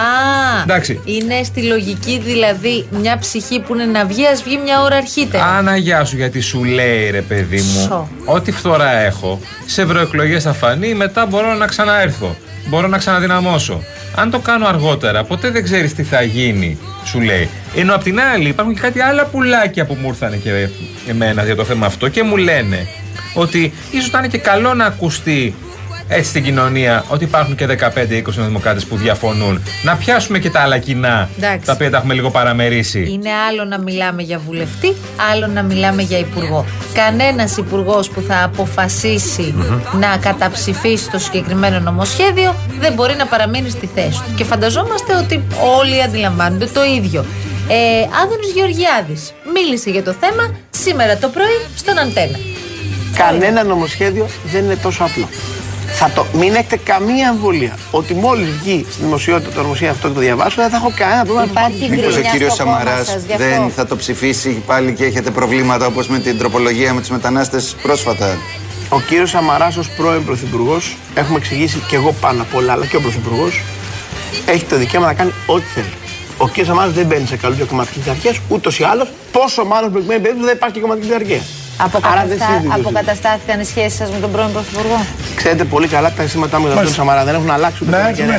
Εντάξει. 0.64 1.00
είναι 1.06 1.44
στη 1.44 1.62
λογική 1.64 2.20
δηλαδή 2.26 2.88
μια 3.02 3.18
ψυχή 3.18 3.60
που 3.60 3.74
είναι 3.74 3.86
να 3.86 4.06
βγει, 4.06 4.26
ας 4.26 4.44
βγει 4.44 4.60
μια 4.64 4.82
ώρα 4.82 4.96
αρχίτερα. 4.96 5.46
Άνα 5.46 5.76
γεια 5.76 6.06
σου, 6.06 6.16
γιατί 6.16 6.40
σου 6.40 6.64
λέει 6.64 7.10
ρε 7.10 7.22
παιδί 7.22 7.62
μου, 7.62 7.86
Σο. 7.88 8.10
ό,τι 8.26 8.52
φθορά 8.52 8.92
έχω, 8.92 9.40
σε 9.66 9.82
ευρωεκλογές 9.82 10.44
θα 10.44 10.54
φανεί, 10.54 10.94
μετά 10.94 11.26
μπορώ 11.26 11.54
να 11.54 11.66
ξαναέρθω. 11.66 12.36
Μπορώ 12.72 12.88
να 12.88 12.98
ξαναδυναμώσω. 12.98 13.84
Αν 14.16 14.30
το 14.30 14.40
κάνω 14.40 14.68
αργότερα, 14.68 15.24
ποτέ 15.24 15.50
δεν 15.50 15.64
ξέρεις 15.64 15.94
τι 15.94 16.04
θα 16.04 16.22
γίνει, 16.22 16.78
σου 17.06 17.22
λέει. 17.22 17.50
Ενώ 17.76 17.96
απ' 17.96 18.04
την 18.04 18.20
άλλη 18.20 18.48
υπάρχουν 18.48 18.74
και 18.74 18.80
κάτι 18.80 19.00
άλλα 19.00 19.26
πουλάκια 19.26 19.86
που 19.86 19.98
μου 20.02 20.08
ήρθαν 20.08 20.42
και 20.42 20.70
εμένα 21.08 21.44
για 21.44 21.56
το 21.56 21.64
θέμα 21.64 21.86
αυτό 21.86 22.10
και 22.10 22.24
μου 22.24 22.38
λένε 22.38 22.88
ότι 23.34 23.74
ίσως 23.92 24.10
θα 24.10 24.18
είναι 24.18 24.28
και 24.28 24.38
καλό 24.38 24.74
να 24.74 24.86
ακουστεί 24.86 25.56
έτσι 26.14 26.30
στην 26.30 26.44
κοινωνία 26.44 27.06
ότι 27.08 27.24
υπάρχουν 27.24 27.56
και 27.56 27.68
15-20 27.68 28.24
δημοκράτες 28.26 28.86
που 28.86 28.96
διαφωνούν. 28.98 29.64
Να 29.84 29.96
πιάσουμε 29.96 30.40
και 30.40 30.50
τα 30.50 30.60
άλλα 30.60 30.78
κοινά 30.78 31.30
Εντάξει. 31.38 31.66
τα 31.66 31.74
οποία 31.74 31.90
τα 31.90 31.98
έχουμε 31.98 32.14
λίγο 32.14 32.32
παραμερίσει. 32.32 33.00
Είναι 33.12 33.30
άλλο 33.50 33.66
να 33.66 33.80
μιλάμε 33.80 34.22
για 34.22 34.40
βουλευτή, 34.40 34.96
άλλο 35.32 35.48
να 35.48 35.64
μιλάμε 35.64 36.02
για 36.02 36.18
υπουργό. 36.18 36.66
Κανένας 36.94 37.58
υπουργός 37.58 38.10
που 38.10 38.22
θα 38.28 38.44
αποφασισει 38.44 39.54
να 40.00 40.18
καταψηφίσει 40.18 41.10
το 41.10 41.20
συγκεκριμένο 41.20 41.80
νομοσχέδιο 41.80 42.56
δεν 42.80 42.94
μπορεί 42.94 43.16
να 43.16 43.26
παραμείνει 43.26 43.70
στη 43.70 43.90
θέση 43.96 44.22
του. 44.24 44.34
Και 44.36 44.44
φανταζόμαστε 44.44 45.16
ότι 45.16 45.44
όλοι 45.78 46.04
αντιλαμβάνονται 46.04 46.66
το 46.66 46.84
ίδιο. 46.84 47.26
Ε, 47.68 47.76
Άδωνης 48.24 48.52
Γεωργιάδης 48.56 49.34
μίλησε 49.54 49.90
για 49.90 50.04
το 50.04 50.16
θέμα 50.20 50.56
σήμερα 50.70 51.18
το 51.18 51.28
πρωί 51.28 51.60
στον 51.76 52.00
Αντένα. 52.00 52.38
Κανένα 53.16 53.64
νομοσχέδιο 53.64 54.28
δεν 54.52 54.64
είναι 54.64 54.76
τόσο 54.76 55.04
απλό. 55.04 55.28
Θα 56.04 56.12
το, 56.16 56.26
μην 56.34 56.56
έχετε 56.56 56.78
καμία 56.78 57.30
αμβολία 57.30 57.78
ότι 57.92 58.14
μόλις 58.14 58.50
βγει 58.50 58.86
στη 58.92 59.04
δημοσιότητα 59.04 59.52
το 59.52 59.62
νομοσχέδιο 59.62 59.94
αυτό 59.94 60.08
και 60.08 60.14
το 60.14 60.20
διαβάσω, 60.20 60.62
δεν 60.62 60.70
θα 60.70 60.78
έχω 60.78 60.94
κανένα 60.96 61.26
πρόβλημα. 61.26 61.52
Υπάρχει 61.52 61.90
Μήπως 61.90 62.06
ο 62.06 62.10
γκρίνια 62.10 62.32
κύριος 62.32 62.54
στο 62.54 62.64
κόμμα 62.64 62.78
Σαμαράς 62.78 63.08
σας, 63.08 63.24
γι' 63.24 63.34
αυτό. 63.34 63.46
δεν 63.46 63.70
θα 63.70 63.86
το 63.86 63.96
ψηφίσει 63.96 64.64
πάλι 64.66 64.94
και 64.94 65.06
έχετε 65.06 65.32
προβλήματα 65.32 65.86
όπως 65.86 66.08
με 66.08 66.20
την 66.20 66.38
τροπολογία 66.38 66.94
με 66.94 67.00
τους 67.00 67.10
μετανάστες 67.10 67.76
πρόσφατα. 67.82 68.38
Ο 68.90 69.00
κύριος 69.00 69.30
Σαμαράς 69.30 69.78
ως 69.78 69.90
πρώην 69.90 70.26
πρωθυπουργός, 70.26 70.98
έχουμε 71.14 71.38
εξηγήσει 71.38 71.84
και 71.88 71.96
εγώ 71.96 72.16
πάνω 72.22 72.42
απ' 72.42 72.56
όλα, 72.56 72.74
αλλά 72.74 72.86
και 72.86 72.96
ο 72.96 73.02
πρωθυπουργός, 73.02 73.62
έχει 74.46 74.66
το 74.66 74.78
δικαίωμα 74.78 75.06
να 75.06 75.14
κάνει 75.14 75.32
ό,τι 75.46 75.66
θέλει. 75.74 75.94
Ο 76.38 76.48
κ. 76.48 76.66
Σαμάρα 76.66 76.90
δεν 76.90 77.06
μπαίνει 77.06 77.28
σε 77.28 77.36
καλούδια 77.36 77.66
κομματική 77.66 78.00
διαρκεία, 78.00 78.36
ούτως 78.48 78.80
ή 78.80 78.84
άλλως, 78.84 79.08
πόσο 79.32 79.66
μάλλον 79.66 79.92
προκειμένου 79.92 80.22
περίπτωση 80.22 80.48
δεν 80.48 80.56
υπάρχει 80.56 80.76
και 80.76 80.82
κομματική 80.82 81.08
διαρκεία. 81.08 81.42
Άρα 81.82 82.26
δεν 82.28 82.38
Αποκαταστά... 82.42 82.46
συζητείτε. 82.46 82.74
Αποκαταστάθηκαν 82.80 83.60
οι 83.60 83.64
σχέσεις 83.66 83.98
σας 83.98 84.10
με 84.10 84.18
τον 84.20 84.32
πρώην 84.32 84.52
Πρωθυπουργό. 84.52 85.06
Ξέρετε 85.36 85.64
πολύ 85.64 85.88
καλά 85.88 86.12
τα 86.12 86.22
αισθήματά 86.24 86.60
μου 86.60 86.68
για 86.68 86.76
τον 86.76 86.86
κ. 86.86 86.94
Σαμάρα 86.94 87.24
δεν 87.24 87.36
έχουν 87.36 87.52
αλλάξει 87.52 87.80
ούτε 87.84 88.04
Ναι, 88.04 88.12
καιρό. 88.12 88.32
ναι. 88.32 88.36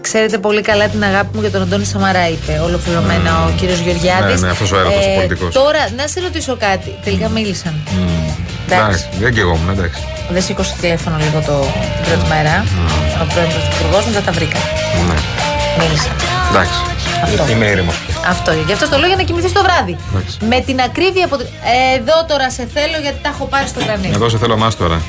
Ξέρετε 0.00 0.38
πολύ 0.38 0.60
καλά 0.60 0.88
την 0.88 1.04
αγάπη 1.04 1.28
μου 1.34 1.40
για 1.40 1.50
τον 1.50 1.62
Αντώνη 1.62 1.84
Σαμαρά, 1.84 2.28
είπε 2.28 2.60
ολοκληρωμένα 2.64 3.44
ο 3.44 3.50
κύριος 3.56 3.78
Γεωργιάδης. 3.78 4.40
Ναι, 4.40 4.46
ναι, 4.46 4.52
αυτός 4.52 4.72
ο 4.72 4.78
έρωτας 4.78 5.04
ο 5.06 5.14
πολιτικός. 5.14 5.54
Τώρα, 5.54 5.88
να 5.96 6.06
σε 6.06 6.20
ρωτήσω 6.20 6.56
κάτι. 6.56 6.98
Τελικά 7.04 7.28
μίλησαν. 7.28 7.74
Εντάξει, 8.70 9.08
δεν 9.20 9.34
και 9.34 9.40
εγώ 9.40 9.54
ήμουν, 9.54 9.70
εντάξει. 9.70 10.00
Δεν 10.30 10.42
σήκωσε 10.42 10.74
τηλέφωνο 10.80 11.16
λίγο 11.16 11.40
το, 11.46 11.60
την 11.60 12.12
πρώτη 12.12 12.28
μέρα. 12.28 12.64
Ο 13.22 13.24
πρώην 13.34 13.48
Πρωθυπουργός, 13.48 14.04
μετά 14.06 14.20
τα 14.20 14.32
βρήκα. 14.32 14.58
Ναι. 15.08 15.14
Μίλησαν. 15.78 16.12
Εντάξει. 16.52 16.78
Αυτό. 17.24 17.52
Είμαι 17.52 17.66
ήρεμος. 17.66 17.94
Αυτό. 18.26 18.52
Γι' 18.66 18.72
αυτό 18.72 18.88
το 18.88 18.96
λέω 18.98 19.06
για 19.06 19.16
να 19.16 19.22
κοιμηθεί 19.22 19.50
το 19.52 19.62
βράδυ. 19.62 19.96
Εντάξει. 20.14 20.36
Με 20.48 20.60
την 20.60 20.80
ακρίβεια 20.80 21.26
που. 21.28 21.36
Εδώ 21.96 22.24
τώρα 22.28 22.50
σε 22.50 22.68
θέλω 22.74 22.98
γιατί 23.02 23.18
τα 23.22 23.28
έχω 23.28 23.44
πάρει 23.44 23.68
στο 23.68 23.80
κρανίο. 23.84 24.10
Εδώ 24.14 24.28
σε 24.28 24.38
θέλω 24.38 24.52
εμά 24.54 24.70
τώρα. 24.78 25.02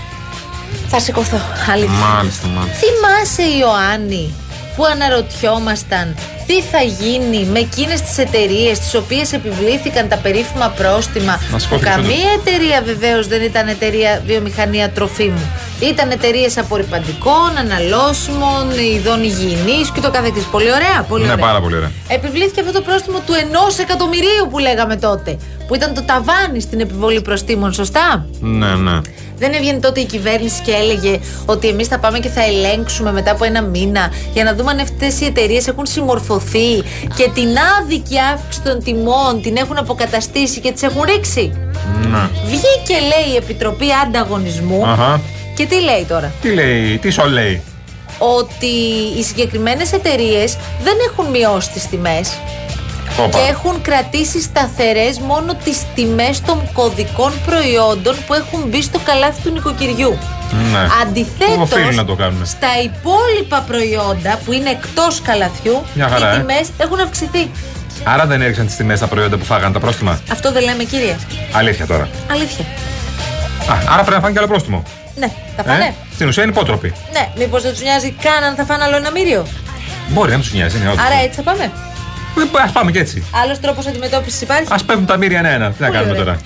Θα 0.87 0.99
σηκωθώ. 0.99 1.37
Αλήθεια. 1.73 1.89
Μάλιστα, 2.15 2.47
μάλιστα. 2.47 2.77
Θυμάσαι 2.81 3.57
Ιωάννη 3.57 4.33
που 4.75 4.85
αναρωτιόμασταν 4.85 6.15
τι 6.47 6.61
θα 6.61 6.81
γίνει 6.81 7.45
με 7.51 7.59
εκείνες 7.59 8.01
τις 8.01 8.17
εταιρείες 8.17 8.79
τις 8.79 8.95
οποίες 8.95 9.33
επιβλήθηκαν 9.33 10.07
τα 10.07 10.17
περίφημα 10.17 10.67
πρόστιμα 10.69 11.39
Να 11.51 11.59
σου 11.59 11.67
πω 11.69 11.75
που 11.77 11.83
τι 11.83 11.89
καμία 11.89 12.07
θέλω. 12.15 12.41
εταιρεία 12.45 12.81
βεβαίως 12.85 13.27
δεν 13.27 13.41
ήταν 13.41 13.67
εταιρεία 13.67 14.21
βιομηχανία 14.25 14.89
τροφίμου 14.89 15.51
ήταν 15.85 16.11
εταιρείες 16.11 16.57
απορριπαντικών, 16.57 17.49
αναλώσιμων, 17.57 18.63
ειδών 18.95 19.23
υγιεινής 19.23 19.91
και 19.93 20.01
το 20.01 20.11
καθεξής. 20.11 20.43
Πολύ 20.45 20.71
ωραία, 20.73 21.05
πολύ 21.07 21.25
Ναι, 21.25 21.31
ωραία. 21.31 21.45
πάρα 21.45 21.61
πολύ 21.61 21.75
ωραία. 21.75 21.91
Επιβλήθηκε 22.07 22.59
αυτό 22.59 22.71
το 22.73 22.81
πρόστιμο 22.81 23.17
του 23.25 23.33
ενός 23.41 23.77
εκατομμυρίου 23.77 24.47
που 24.49 24.57
λέγαμε 24.59 24.95
τότε. 24.95 25.37
Που 25.67 25.75
ήταν 25.75 25.93
το 25.93 26.03
ταβάνι 26.03 26.59
στην 26.61 26.79
επιβολή 26.79 27.21
προστήμων, 27.21 27.73
σωστά; 27.73 28.25
Ναι, 28.39 28.75
ναι. 28.75 28.99
Δεν 29.37 29.53
έβγαινε 29.53 29.79
τότε 29.79 29.99
η 29.99 30.05
κυβέρνηση 30.05 30.61
και 30.61 30.71
έλεγε 30.71 31.19
ότι 31.45 31.67
εμείς 31.67 31.87
θα 31.87 31.99
πάμε 31.99 32.19
και 32.19 32.29
θα 32.29 32.43
ελέγξουμε 32.43 33.11
μετά 33.11 33.31
από 33.31 33.43
ένα 33.45 33.61
μήνα 33.61 34.11
για 34.33 34.43
να 34.43 34.53
δούμε 34.55 34.71
αν 34.71 34.79
αυτές 34.79 35.21
οι 35.21 35.25
εταιρείες 35.25 35.67
έχουν 35.67 35.85
συμμορφωθεί 35.85 36.73
και 37.15 37.29
την 37.33 37.47
άδικη 37.79 38.15
αύξηση 38.33 38.61
των 38.65 38.83
τιμών 38.83 39.41
την 39.41 39.55
έχουν 39.57 39.77
αποκαταστήσει 39.77 40.59
και 40.59 40.71
τις 40.71 40.81
έχουν 40.83 41.01
ρίξει. 41.01 41.51
ναι. 42.11 42.29
Βγήκε, 42.45 42.93
λέει, 42.99 43.33
η 43.33 43.35
Επιτροπή 43.35 43.85
Ανταγωνισμού 44.05 44.85
Αχα. 44.87 45.21
Και 45.55 45.65
τι 45.65 45.81
λέει 45.81 46.05
τώρα; 46.07 46.31
Τι 46.41 46.53
λέει, 46.53 46.97
τι 46.97 47.09
σου 47.09 47.25
λέει; 47.25 47.61
Ότι 48.17 48.73
οι 49.17 49.23
συγκεκριμένες 49.23 49.93
εταιρείες 49.93 50.57
δεν 50.83 50.93
έχουν 51.09 51.25
μειώσει 51.29 51.69
τις 51.69 51.87
τιμές 51.87 52.37
Όπα. 53.19 53.37
και 53.37 53.43
έχουν 53.49 53.81
κρατήσει 53.81 54.41
σταθερές 54.41 55.19
μόνο 55.19 55.55
τις 55.63 55.77
τιμές 55.95 56.41
των 56.41 56.69
κωδικών 56.73 57.31
προϊόντων 57.45 58.15
που 58.27 58.33
έχουν 58.33 58.63
μπει 58.69 58.81
στο 58.81 58.99
καλάθι 58.99 59.41
του 59.41 59.51
νοικοκυριού. 59.51 60.17
Ναι. 60.71 60.87
Αντιθέτως, 61.01 61.55
Που 61.55 61.61
οφείλουν 61.61 61.95
να 61.95 62.05
το 62.05 62.15
κάνουν. 62.15 62.45
στα 62.45 62.67
υπόλοιπα 62.83 63.59
προϊόντα 63.67 64.39
που 64.45 64.53
είναι 64.53 64.69
εκτός 64.69 65.21
καλαθιού, 65.21 65.81
Μια 65.93 66.07
χαρά, 66.07 66.31
οι 66.31 66.35
ε. 66.35 66.39
τιμές 66.39 66.69
έχουν 66.77 66.99
αυξηθεί. 66.99 67.51
Άρα 68.03 68.25
δεν 68.25 68.41
έριξαν 68.41 68.65
τις 68.65 68.75
τιμές 68.75 68.97
στα 68.97 69.07
προϊόντα 69.07 69.37
που 69.37 69.45
φάγαν 69.45 69.73
τα 69.73 69.79
πρόστιμα; 69.79 70.19
Αυτό 70.31 70.51
δεν 70.51 70.63
λέμε, 70.63 70.83
κύριε. 70.83 71.15
Αλήθεια 71.51 71.85
τώρα. 71.87 72.09
Αλήθεια. 72.31 72.65
Α, 73.71 73.75
άρα 73.93 74.01
πρέπει 74.03 74.11
να 74.15 74.19
φάνε 74.19 74.31
και 74.33 74.39
άλλο 74.39 74.47
πρόστιμο. 74.47 74.83
Ναι, 75.15 75.31
θα 75.55 75.63
φάνε. 75.63 75.83
Ε; 75.83 75.93
Στην 76.13 76.27
ουσία 76.27 76.43
είναι 76.43 76.51
υπότροποι. 76.51 76.93
Ναι, 77.11 77.29
μήπως 77.37 77.61
δεν 77.61 77.71
τους 77.71 77.81
νοιάζει 77.81 78.15
καν 78.21 78.43
αν 78.43 78.55
θα 78.55 78.63
φάνε 78.65 78.83
άλλο 78.83 78.95
ένα 78.95 79.11
μύριο; 79.11 79.47
Μπορεί 80.07 80.31
να 80.31 80.37
τους 80.39 80.53
νοιάζει. 80.53 80.77
Ναι, 80.77 80.89
Άρα 80.89 81.15
έτσι 81.23 81.35
θα 81.35 81.41
πάμε. 81.41 81.71
Α 82.65 82.71
πάμε 82.71 82.91
και 82.91 82.99
έτσι. 82.99 83.23
Άλλος 83.43 83.59
τρόπος 83.59 83.85
αντιμετώπισης 83.87 84.41
υπάρχει; 84.41 84.73
Α 84.73 84.77
πέφτουν 84.85 85.05
τα 85.05 85.17
μύρια 85.17 85.39
ένα-ένα. 85.39 85.71
Τι 85.71 85.81
να 85.81 85.87
Πολύ 85.87 85.91
κάνουμε 85.99 86.11
ωραία. 86.19 86.23
τώρα. 86.23 86.39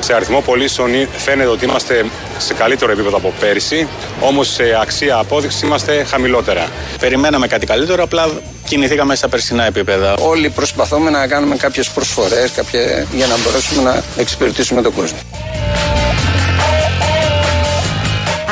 Σε 0.00 0.14
αριθμό 0.14 0.40
πωλήσεων 0.40 0.90
φαίνεται 1.16 1.48
ότι 1.48 1.64
είμαστε 1.64 2.04
σε 2.38 2.54
καλύτερο 2.54 2.92
επίπεδο 2.92 3.16
από 3.16 3.32
πέρυσι, 3.40 3.88
όμως 4.20 4.48
σε 4.48 4.62
αξία 4.80 5.16
απόδειξης 5.16 5.62
είμαστε 5.62 6.04
χαμηλότερα. 6.04 6.66
Περιμέναμε 7.00 7.46
κάτι 7.46 7.66
καλύτερο, 7.66 8.02
απλά 8.02 8.28
κινηθήκαμε 8.64 9.14
στα 9.14 9.28
περσινά 9.28 9.64
επίπεδα. 9.66 10.14
Όλοι 10.14 10.50
προσπαθούμε 10.50 11.10
να 11.10 11.26
κάνουμε 11.26 11.56
κάποιες 11.56 11.88
προσφορές 11.88 12.50
κάποια... 12.50 13.06
για 13.14 13.26
να 13.26 13.34
μπορέσουμε 13.44 13.82
να 13.82 14.02
εξυπηρετήσουμε 14.16 14.82
τον 14.82 14.92
κόσμο. 14.94 15.18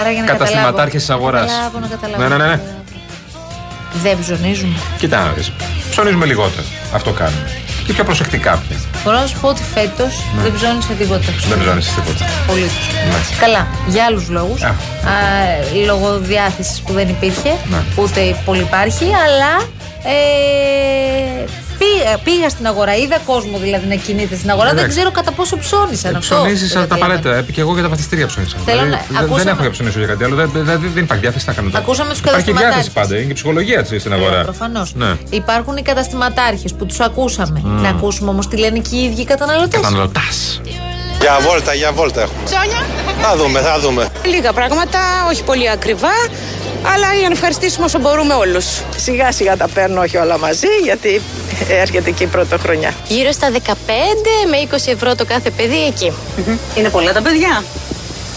Άρα 0.01 0.11
για 0.11 0.21
να 0.23 0.27
Καταστηματάρχε 0.27 0.97
της 0.97 1.07
καταλάβω. 1.07 1.27
αγοράς. 1.37 1.51
Καταλάβω, 1.51 1.79
να 1.79 1.87
καταλάβω. 1.87 2.23
Ναι, 2.23 2.29
ναι, 2.29 2.37
ναι. 2.45 2.51
ναι. 2.51 2.61
Δεν 4.03 4.19
ψωνίζουν. 4.21 4.77
Κοίτα 4.99 5.25
να 5.25 5.31
δεις. 5.33 5.53
Ψωνίζουμε 5.91 6.27
λιγότερο. 6.27 6.67
Αυτό 6.95 7.11
κάνουμε. 7.11 7.51
Και 7.87 7.93
πιο 7.93 8.05
προσεκτικά 8.05 8.63
πια. 8.69 8.77
Μπορώ 9.05 9.19
να 9.19 9.27
σου 9.27 9.39
πω 9.41 9.49
ότι 9.49 9.63
φέτος 9.75 10.23
Ναι. 10.37 10.43
δεν 10.43 10.53
ψώνισε 10.55 10.93
τίποτα. 10.99 11.33
Δεν 11.49 11.59
ψώνεις 11.61 11.95
τίποτα. 11.95 12.25
Πολύ. 12.47 12.61
Ναι. 13.11 13.37
Καλά, 13.41 13.67
για 13.87 14.05
άλλους 14.05 14.29
λόγους. 14.29 14.63
Α. 14.63 14.73
Λόγω 15.87 16.19
διάθεσης 16.19 16.81
που 16.81 16.93
δεν 16.93 17.09
υπήρχε, 17.09 17.51
Ναι. 17.71 17.77
ούτε 17.97 18.37
πολύ 18.45 18.61
υπάρχει, 18.61 19.05
αλλά. 19.05 19.53
Ε, 20.07 21.45
πήγα, 21.95 22.19
πήγα 22.25 22.49
στην 22.49 22.67
αγορά, 22.67 22.95
είδα 22.97 23.19
κόσμο 23.27 23.59
δηλαδή 23.59 23.87
να 23.87 23.95
κινείται 23.95 24.37
στην 24.37 24.51
αγορά. 24.51 24.69
Δεν 24.69 24.79
Εντάξει. 24.79 24.97
ξέρω 24.97 25.11
κατά 25.11 25.33
πόσο 25.33 25.57
ψώνισαν 25.59 26.17
αυτό. 26.17 26.35
Ψωνίζεις 26.35 26.69
που 26.69 26.75
τα 26.75 26.81
καταλαβαίνω. 26.81 27.21
παλέτα. 27.21 27.39
Επί 27.41 27.53
και 27.53 27.61
εγώ 27.61 27.73
για 27.73 27.83
τα 27.83 27.89
βαθιστήρια 27.89 28.27
ψώνισα. 28.27 28.57
Θέλω 28.65 28.81
να- 28.81 28.87
δεν, 28.87 28.99
ακούσαμε- 29.17 29.37
δεν 29.39 29.49
έχω 29.53 29.61
για 29.61 29.71
ψωνίσω 29.71 29.99
για 29.99 30.09
κάτι 30.09 30.25
άλλο. 30.25 30.35
Δεν, 30.35 30.51
δεν, 30.53 30.65
δεν 30.95 31.03
υπάρχει 31.03 31.23
διάθεση 31.23 31.45
να 31.49 31.53
κάνω 31.53 31.69
τώρα. 31.71 31.83
Ακούσαμε 31.83 32.11
τους 32.11 32.19
Υπάρχει 32.19 32.43
και 32.45 32.53
καταστηματάρχες. 32.53 32.85
διάθεση 32.93 33.09
πάντα. 33.09 33.17
Είναι 33.17 33.27
και 33.27 33.35
ψυχολογία 33.35 33.83
της 33.85 34.01
στην 34.01 34.13
αγορά. 34.13 34.43
Προφανώς. 34.43 34.95
Ναι. 34.95 35.11
Υπάρχουν 35.31 35.77
οι 35.77 35.83
καταστηματάρχες 35.83 36.73
που 36.75 36.87
τους 36.87 37.01
ακούσαμε. 37.01 37.61
Μμ. 37.65 37.81
Να 37.83 37.89
ακούσουμε 37.89 38.31
όμως 38.31 38.49
τι 38.49 38.57
λένε 38.57 38.79
και 38.79 38.97
οι 38.97 39.03
ίδιοι 39.05 39.25
καταναλωτές. 39.25 39.81
Καταναλωτάς. 39.81 40.61
Για 41.21 41.39
βόλτα, 41.41 41.75
για 41.75 41.93
βόλτα 41.93 42.21
έχουμε. 42.23 42.41
Ψώνια. 42.45 42.81
Θα 43.23 43.37
δούμε, 43.37 43.61
θα 43.61 43.79
δούμε. 43.81 44.09
Λίγα 44.25 44.53
πράγματα, 44.53 44.99
όχι 45.31 45.43
πολύ 45.43 45.71
ακριβά, 45.71 46.09
αλλά 46.93 47.15
για 47.19 47.29
να 47.29 47.35
ευχαριστήσουμε 47.35 47.85
όσο 47.85 47.99
μπορούμε 47.99 48.35
όλους. 48.35 48.67
Σιγά 48.97 49.33
σιγά 49.33 49.57
τα 49.57 49.69
παίρνω 49.69 50.01
όχι 50.01 50.17
όλα 50.17 50.39
μαζί, 50.39 50.67
γιατί 50.85 51.21
έρχεται 51.69 52.11
και 52.11 52.23
η 52.25 52.27
πρωτοχρονιά. 52.27 52.95
Γύρω 53.09 53.33
στα 53.33 53.51
15 53.51 53.71
με 54.51 54.57
20 54.71 54.93
ευρώ 54.93 55.15
το 55.15 55.25
κάθε 55.25 55.51
παιδί 55.51 55.85
εκεί. 55.87 56.13
Είναι 56.75 56.89
πολλά 56.89 57.13
τα 57.13 57.23
παιδιά. 57.23 57.65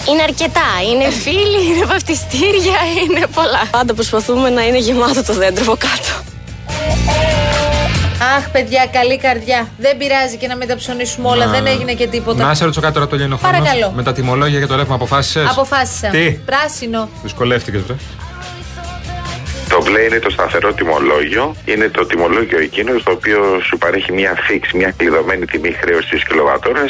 Είναι 0.10 0.22
αρκετά. 0.24 0.68
Είναι 0.92 1.10
φίλοι, 1.10 1.68
είναι 1.76 1.86
βαφτιστήρια, 1.86 2.78
είναι 3.08 3.26
πολλά. 3.34 3.62
Πάντα 3.72 3.94
προσπαθούμε 3.94 4.50
να 4.50 4.68
είναι 4.68 4.78
γεμάτο 4.78 5.24
το 5.24 5.34
δέντρο 5.34 5.64
από 5.68 5.76
κάτω. 5.78 6.26
Αχ, 8.38 8.50
παιδιά, 8.50 8.86
καλή 8.92 9.18
καρδιά. 9.18 9.68
Δεν 9.78 9.98
πειράζει 9.98 10.38
και 10.38 10.48
να 10.48 10.56
μην 10.56 10.68
τα 10.68 10.76
ψωνίσουμε 10.76 11.28
όλα. 11.30 11.46
Να- 11.46 11.52
Δεν 11.52 11.66
έγινε 11.68 11.94
και 11.94 12.08
τίποτα. 12.08 12.44
Να 12.46 12.54
σε 12.54 12.64
ρωτήσω 12.64 12.82
κάτι 12.82 12.94
τώρα 12.94 13.08
το 13.08 13.16
λένε 13.16 13.36
Παρακαλώ. 13.42 13.92
Με 13.96 14.04
τα 14.04 14.14
τιμολόγια 14.14 14.58
για 14.58 14.68
το 14.68 14.76
ρεύμα 14.76 14.96
αποφάσισες; 14.96 15.50
Αποφάσισα. 15.50 16.08
Τι; 16.08 16.32
Πράσινο. 16.32 17.10
Δυσκολεύτηκες, 17.24 17.82
βρε. 17.82 17.96
Το 19.70 19.84
μπλε 19.84 20.02
είναι 20.02 20.20
το 20.20 20.30
σταθερό 20.30 20.74
τιμολόγιο. 20.74 21.56
Είναι 21.66 21.90
το 21.90 22.06
τιμολόγιο 22.06 22.60
εκείνος 22.60 23.04
το 23.04 23.12
οποίο 23.12 23.60
σου 23.62 23.78
παρέχει 23.78 24.12
μια 24.12 24.38
φίξ, 24.48 24.72
μια 24.72 24.94
κλειδωμένη 24.98 25.46
τιμή 25.46 25.72
χρέωση 25.72 26.10
τη 26.10 26.18
κιλοβατόρα 26.28 26.86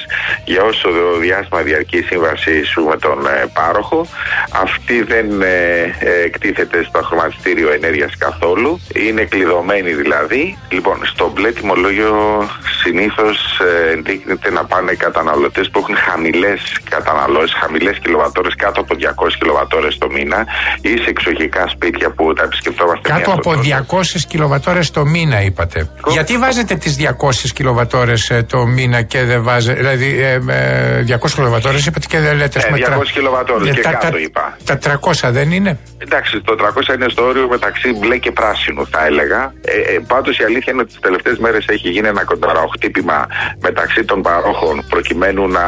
για 0.46 0.64
όσο 0.64 0.90
το 0.90 1.18
διάστημα 1.20 1.62
διαρκεί 1.62 1.98
η 1.98 2.02
σύμβασή 2.02 2.64
σου 2.64 2.84
με 2.84 2.98
τον 2.98 3.26
ε, 3.26 3.46
πάροχο. 3.54 4.08
Αυτή 4.52 5.04
δεν 5.04 5.42
ε, 5.42 5.82
ε, 6.00 6.22
εκτίθεται 6.26 6.84
στο 6.84 7.02
χρηματιστήριο 7.02 7.72
ενέργειας 7.72 8.18
καθόλου. 8.18 8.80
Είναι 8.94 9.24
κλειδωμένη 9.24 9.94
δηλαδή. 9.94 10.58
Λοιπόν, 10.70 11.06
στο 11.06 11.32
μπλε 11.36 11.52
τιμολόγιο 11.52 12.50
συνήθως 12.84 13.62
ενδείκνεται 13.92 14.52
να 14.52 14.66
πάνε 14.66 14.94
καταναλωτές 14.94 15.70
που 15.70 15.80
έχουν 15.80 15.96
χαμηλές 15.96 16.80
καταναλώσεις, 16.90 17.54
χαμηλές 17.54 18.00
κιλοβατόρες 18.00 18.56
κάτω 18.56 18.82
από 18.82 18.96
200 18.96 19.28
κιλοβατόρες 19.40 19.98
το 19.98 20.10
μήνα 20.10 20.46
ή 20.82 20.98
σε 20.98 21.10
εξοχικά 21.10 21.68
σπίτια 21.68 22.10
που 22.10 22.34
τα 22.34 22.48
επισκεφτόμαστε 22.68 23.10
Κάτω 23.10 23.32
μία 23.32 23.34
από 23.34 23.52
φορά. 23.52 24.04
200 24.04 24.26
κιλοβατόρες 24.28 24.92
το 24.92 25.06
μήνα, 25.06 25.42
είπατε. 25.42 25.90
Γιατί 26.08 26.38
βάζετε 26.38 26.76
τις 26.76 26.96
200 26.96 27.52
κιλοβατόρες 27.54 28.32
το 28.48 28.66
μήνα 28.66 29.02
και 29.02 29.24
δεν 29.24 29.44
βάζετε. 29.44 29.80
Δηλαδή, 29.80 30.20
ε, 30.22 30.34
ε, 30.34 31.02
200 31.04 31.36
κιλοβατόρες 31.36 31.86
είπατε 31.86 32.06
και 32.10 32.20
δεν 32.20 32.36
λέτε. 32.38 32.60
Ε, 32.60 32.62
ας 32.62 32.66
πούμε, 32.66 32.78
200 32.78 33.12
τρα- 33.12 33.12
κιλοβατόρες 33.14 33.68
Ε, 33.70 33.72
και 33.72 33.82
τα- 33.82 33.92
κάτω 33.92 34.10
τα- 34.12 34.20
είπα. 34.20 34.58
Τα 34.66 34.78
300 34.78 35.32
δεν 35.32 35.52
είναι; 35.52 35.78
Εντάξει, 35.98 36.42
το 36.42 36.56
300 36.56 36.94
είναι 36.94 37.06
στο 37.10 37.24
όριο 37.26 37.48
μεταξύ 37.48 37.94
μπλε 37.94 38.18
και 38.18 38.32
πράσινου, 38.32 38.88
θα 38.92 39.06
έλεγα. 39.06 39.54
Ε, 39.62 39.94
ε, 39.94 40.00
Πάντως 40.08 40.38
η 40.40 40.44
αλήθεια 40.44 40.74
είναι 40.74 40.82
ότι 40.82 40.92
τις 40.92 41.00
τελευταίες 41.02 41.38
μέρες 41.38 41.66
έχει 41.68 41.90
γίνει 41.90 42.08
ένα 42.08 42.24
κονταροχτύπημα 42.24 43.28
μεταξύ 43.60 44.04
των 44.06 44.22
παρόχων 44.22 44.86
προκειμένου 44.90 45.48
να 45.48 45.62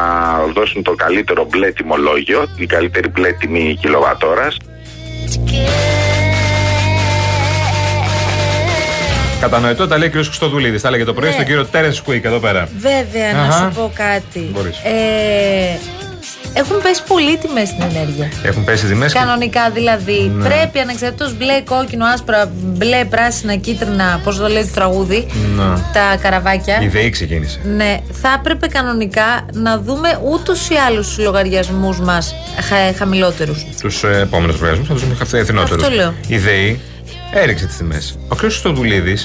δώσουν 0.54 0.84
το 0.84 0.94
καλύτερο 0.96 1.46
μπλε 1.50 1.72
τιμολόγιο, 1.72 2.48
η 2.56 2.66
καλύτερη 2.66 3.08
μπλε 3.08 3.32
τιμή 3.32 3.78
κιλοβατόρας. 3.82 4.58
Κατανοητό 9.40 9.88
τα 9.88 9.98
λέει 9.98 10.08
ο 10.08 10.12
κ. 10.12 10.14
Χρυστοδουλίδη. 10.14 10.82
Τα 10.82 10.88
έλεγε 10.88 11.04
το 11.04 11.14
πρωί 11.14 11.28
Ναι. 11.28 11.34
στον 11.34 11.46
κύριο 11.46 11.66
Τέρενς 11.66 12.02
Κουίκ 12.02 12.26
εδώ 12.26 12.38
πέρα. 12.40 12.70
Βέβαια, 12.78 13.34
να 13.34 13.42
Αχα. 13.42 13.58
σου 13.58 13.76
πω 13.76 13.92
κάτι. 13.96 14.50
Μπορείς. 14.54 14.78
Ε, 14.78 15.80
Έχουν 16.54 16.82
πέσει 16.82 17.02
πολύ 17.08 17.38
τιμές 17.38 17.68
στην 17.68 17.82
ενέργεια. 17.82 18.30
Έχουν 18.44 18.64
πέσει 18.64 18.86
τιμές. 18.86 19.14
Κανονικά 19.14 19.70
δηλαδή. 19.70 20.32
Ναι. 20.36 20.48
Πρέπει 20.48 20.80
ανεξαρτήτως 20.80 21.38
μπλε, 21.38 21.62
κόκκινο, 21.62 22.06
άσπρα, 22.06 22.50
μπλε, 22.54 23.06
πράσινα, 23.06 23.56
κίτρινα, 23.56 24.20
πώς 24.24 24.38
το 24.38 24.48
λέει 24.48 24.64
το 24.66 24.70
τραγούδι, 24.74 25.26
Να. 25.56 25.90
τα 25.94 26.18
καραβάκια. 26.22 26.82
Η 26.82 26.88
ΔΕΗ 26.88 27.10
ξεκίνησε. 27.10 27.60
Ναι, 27.76 27.98
θα 28.22 28.36
έπρεπε 28.40 28.68
κανονικά 28.68 29.46
να 29.54 29.78
δούμε 29.80 30.20
ούτως 30.32 30.70
ή 30.70 30.74
άλλω 30.88 31.02
του 31.02 31.22
λογαριασμούς 31.24 32.00
μας 32.00 32.36
χα, 32.62 32.98
χαμηλότερους. 32.98 33.66
Τους 33.82 34.04
επόμενους 34.04 34.56
λογαριασμούς 34.60 34.88
θα 34.88 34.94
τους 34.94 35.04
δούμε 35.04 35.44
φθηνότερου. 35.44 35.76
Αυτό 35.82 35.90
λέω. 35.96 36.14
Η 36.28 36.38
ΔΕΗ 36.38 36.80
έριξε 37.34 37.66
τις 37.66 37.78
τιμές. 37.78 38.20
Ο 38.28 38.36
κ. 38.36 38.50
Στοδουλίδη 38.50 39.18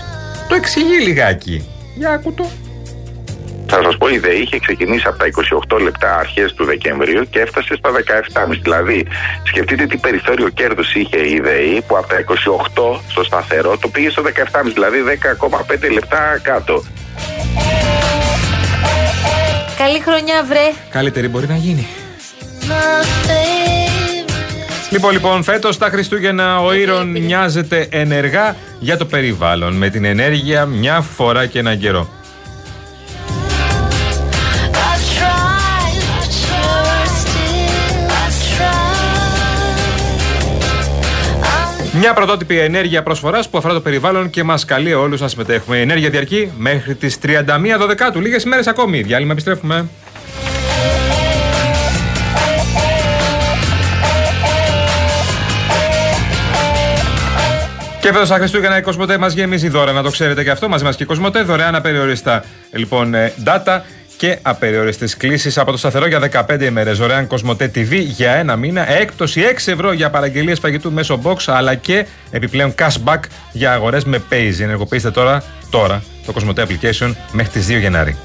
το 0.48 0.54
εξηγεί 0.54 0.98
λιγάκι. 1.02 1.68
Για 1.96 2.10
άκουτο. 2.10 2.50
Θα 3.66 3.82
σας 3.82 3.96
πω, 3.96 4.08
η 4.08 4.18
ΔΕΗ 4.18 4.40
είχε 4.40 4.58
ξεκινήσει 4.58 5.06
από 5.06 5.18
τα 5.18 5.26
28 5.76 5.80
λεπτά 5.80 6.16
αρχές 6.16 6.54
του 6.54 6.64
Δεκεμβρίου 6.64 7.24
και 7.30 7.40
έφτασε 7.40 7.74
στα 7.76 7.90
17,5. 7.90 8.60
Δηλαδή, 8.62 9.06
σκεφτείτε 9.44 9.86
τι 9.86 9.96
περιθώριο 9.96 10.48
κέρδους 10.48 10.94
είχε 10.94 11.28
η 11.28 11.40
ΔΕΗ 11.40 11.82
που 11.86 11.96
από 11.96 12.06
τα 12.08 12.16
28 12.16 13.00
στο 13.10 13.24
σταθερό 13.24 13.78
το 13.78 13.88
πήγε 13.88 14.10
στο 14.10 14.22
17,5, 14.22 14.72
δηλαδή 14.72 14.98
10,5 15.02 15.92
λεπτά 15.92 16.40
κάτω. 16.42 16.84
Καλή 19.78 20.00
χρονιά, 20.00 20.44
βρε. 20.48 20.72
Καλύτερη 20.90 21.28
μπορεί 21.28 21.46
να 21.46 21.56
γίνει. 21.56 21.86
Λοιπόν, 24.94 25.12
λοιπόν, 25.12 25.42
φέτος 25.42 25.78
τα 25.78 25.88
Χριστούγεννα 25.88 26.60
ο 26.60 26.74
Ήρων 26.74 27.10
νοιάζεται 27.10 27.86
ενεργά 27.90 28.56
για 28.78 28.96
το 28.96 29.04
περιβάλλον. 29.04 29.74
Με 29.74 29.88
την 29.90 30.04
ενέργεια 30.04 30.66
μια 30.66 31.00
φορά 31.00 31.46
και 31.46 31.58
έναν 31.58 31.78
καιρό. 31.78 32.08
Μια 41.98 42.12
πρωτότυπη 42.14 42.58
ενέργεια 42.58 43.02
προσφοράς 43.02 43.48
που 43.48 43.58
αφορά 43.58 43.74
το 43.74 43.80
περιβάλλον 43.80 44.30
και 44.30 44.42
μας 44.42 44.64
καλεί 44.64 44.94
όλους 44.94 45.20
να 45.20 45.28
συμμετέχουμε. 45.28 45.76
Η 45.76 45.80
ενέργεια 45.80 46.10
διαρκεί 46.10 46.52
μέχρι 46.56 46.94
τις 46.94 47.18
31 47.22 47.86
Δεκάτου. 47.86 48.20
Λίγες 48.20 48.44
μέρε 48.44 48.62
ακόμη. 48.66 49.02
Διάλειμμα, 49.02 49.32
επιστρέφουμε. 49.32 49.88
Και 58.04 58.12
φέτο 58.12 58.24
στα 58.24 58.36
Χριστούγεννα 58.36 58.78
η 58.78 58.82
Κοσμοτέ 58.82 59.18
μας 59.18 59.32
γεμίζει 59.32 59.68
δώρα, 59.68 59.92
να 59.92 60.02
το 60.02 60.10
ξέρετε 60.10 60.44
και 60.44 60.50
αυτό. 60.50 60.68
Μαζί 60.68 60.84
μας 60.84 60.96
και 60.96 61.02
η 61.02 61.06
Κοσμοτέ, 61.06 61.42
δωρεάν 61.42 61.74
απεριοριστά 61.74 62.44
λοιπόν 62.72 63.14
ε, 63.14 63.32
data 63.44 63.80
και 64.16 64.38
απεριοριστές 64.42 65.16
κλήσεις 65.16 65.58
από 65.58 65.70
το 65.70 65.76
σταθερό 65.76 66.06
για 66.06 66.46
15 66.48 66.62
ημέρες. 66.62 66.98
Δωρεάν 66.98 67.26
Κοσμοτέ 67.26 67.70
TV 67.74 68.02
για 68.04 68.32
ένα 68.32 68.56
μήνα. 68.56 68.90
Έκπτωση 68.90 69.42
6 69.66 69.72
ευρώ 69.72 69.92
για 69.92 70.10
παραγγελίες 70.10 70.58
φαγητού 70.58 70.92
μέσω 70.92 71.20
box, 71.22 71.36
αλλά 71.46 71.74
και 71.74 72.06
επιπλέον 72.30 72.74
cashback 72.78 73.20
για 73.52 73.72
αγορές 73.72 74.04
με 74.04 74.22
Paze. 74.30 74.60
Ενεργοποιήστε 74.60 75.10
τώρα, 75.10 75.42
τώρα 75.70 76.02
το 76.26 76.32
Κοσμοτέ 76.32 76.66
application 76.68 77.14
μέχρι 77.32 77.52
τις 77.52 77.66
2 77.66 77.80
Γενάρη. 77.80 78.16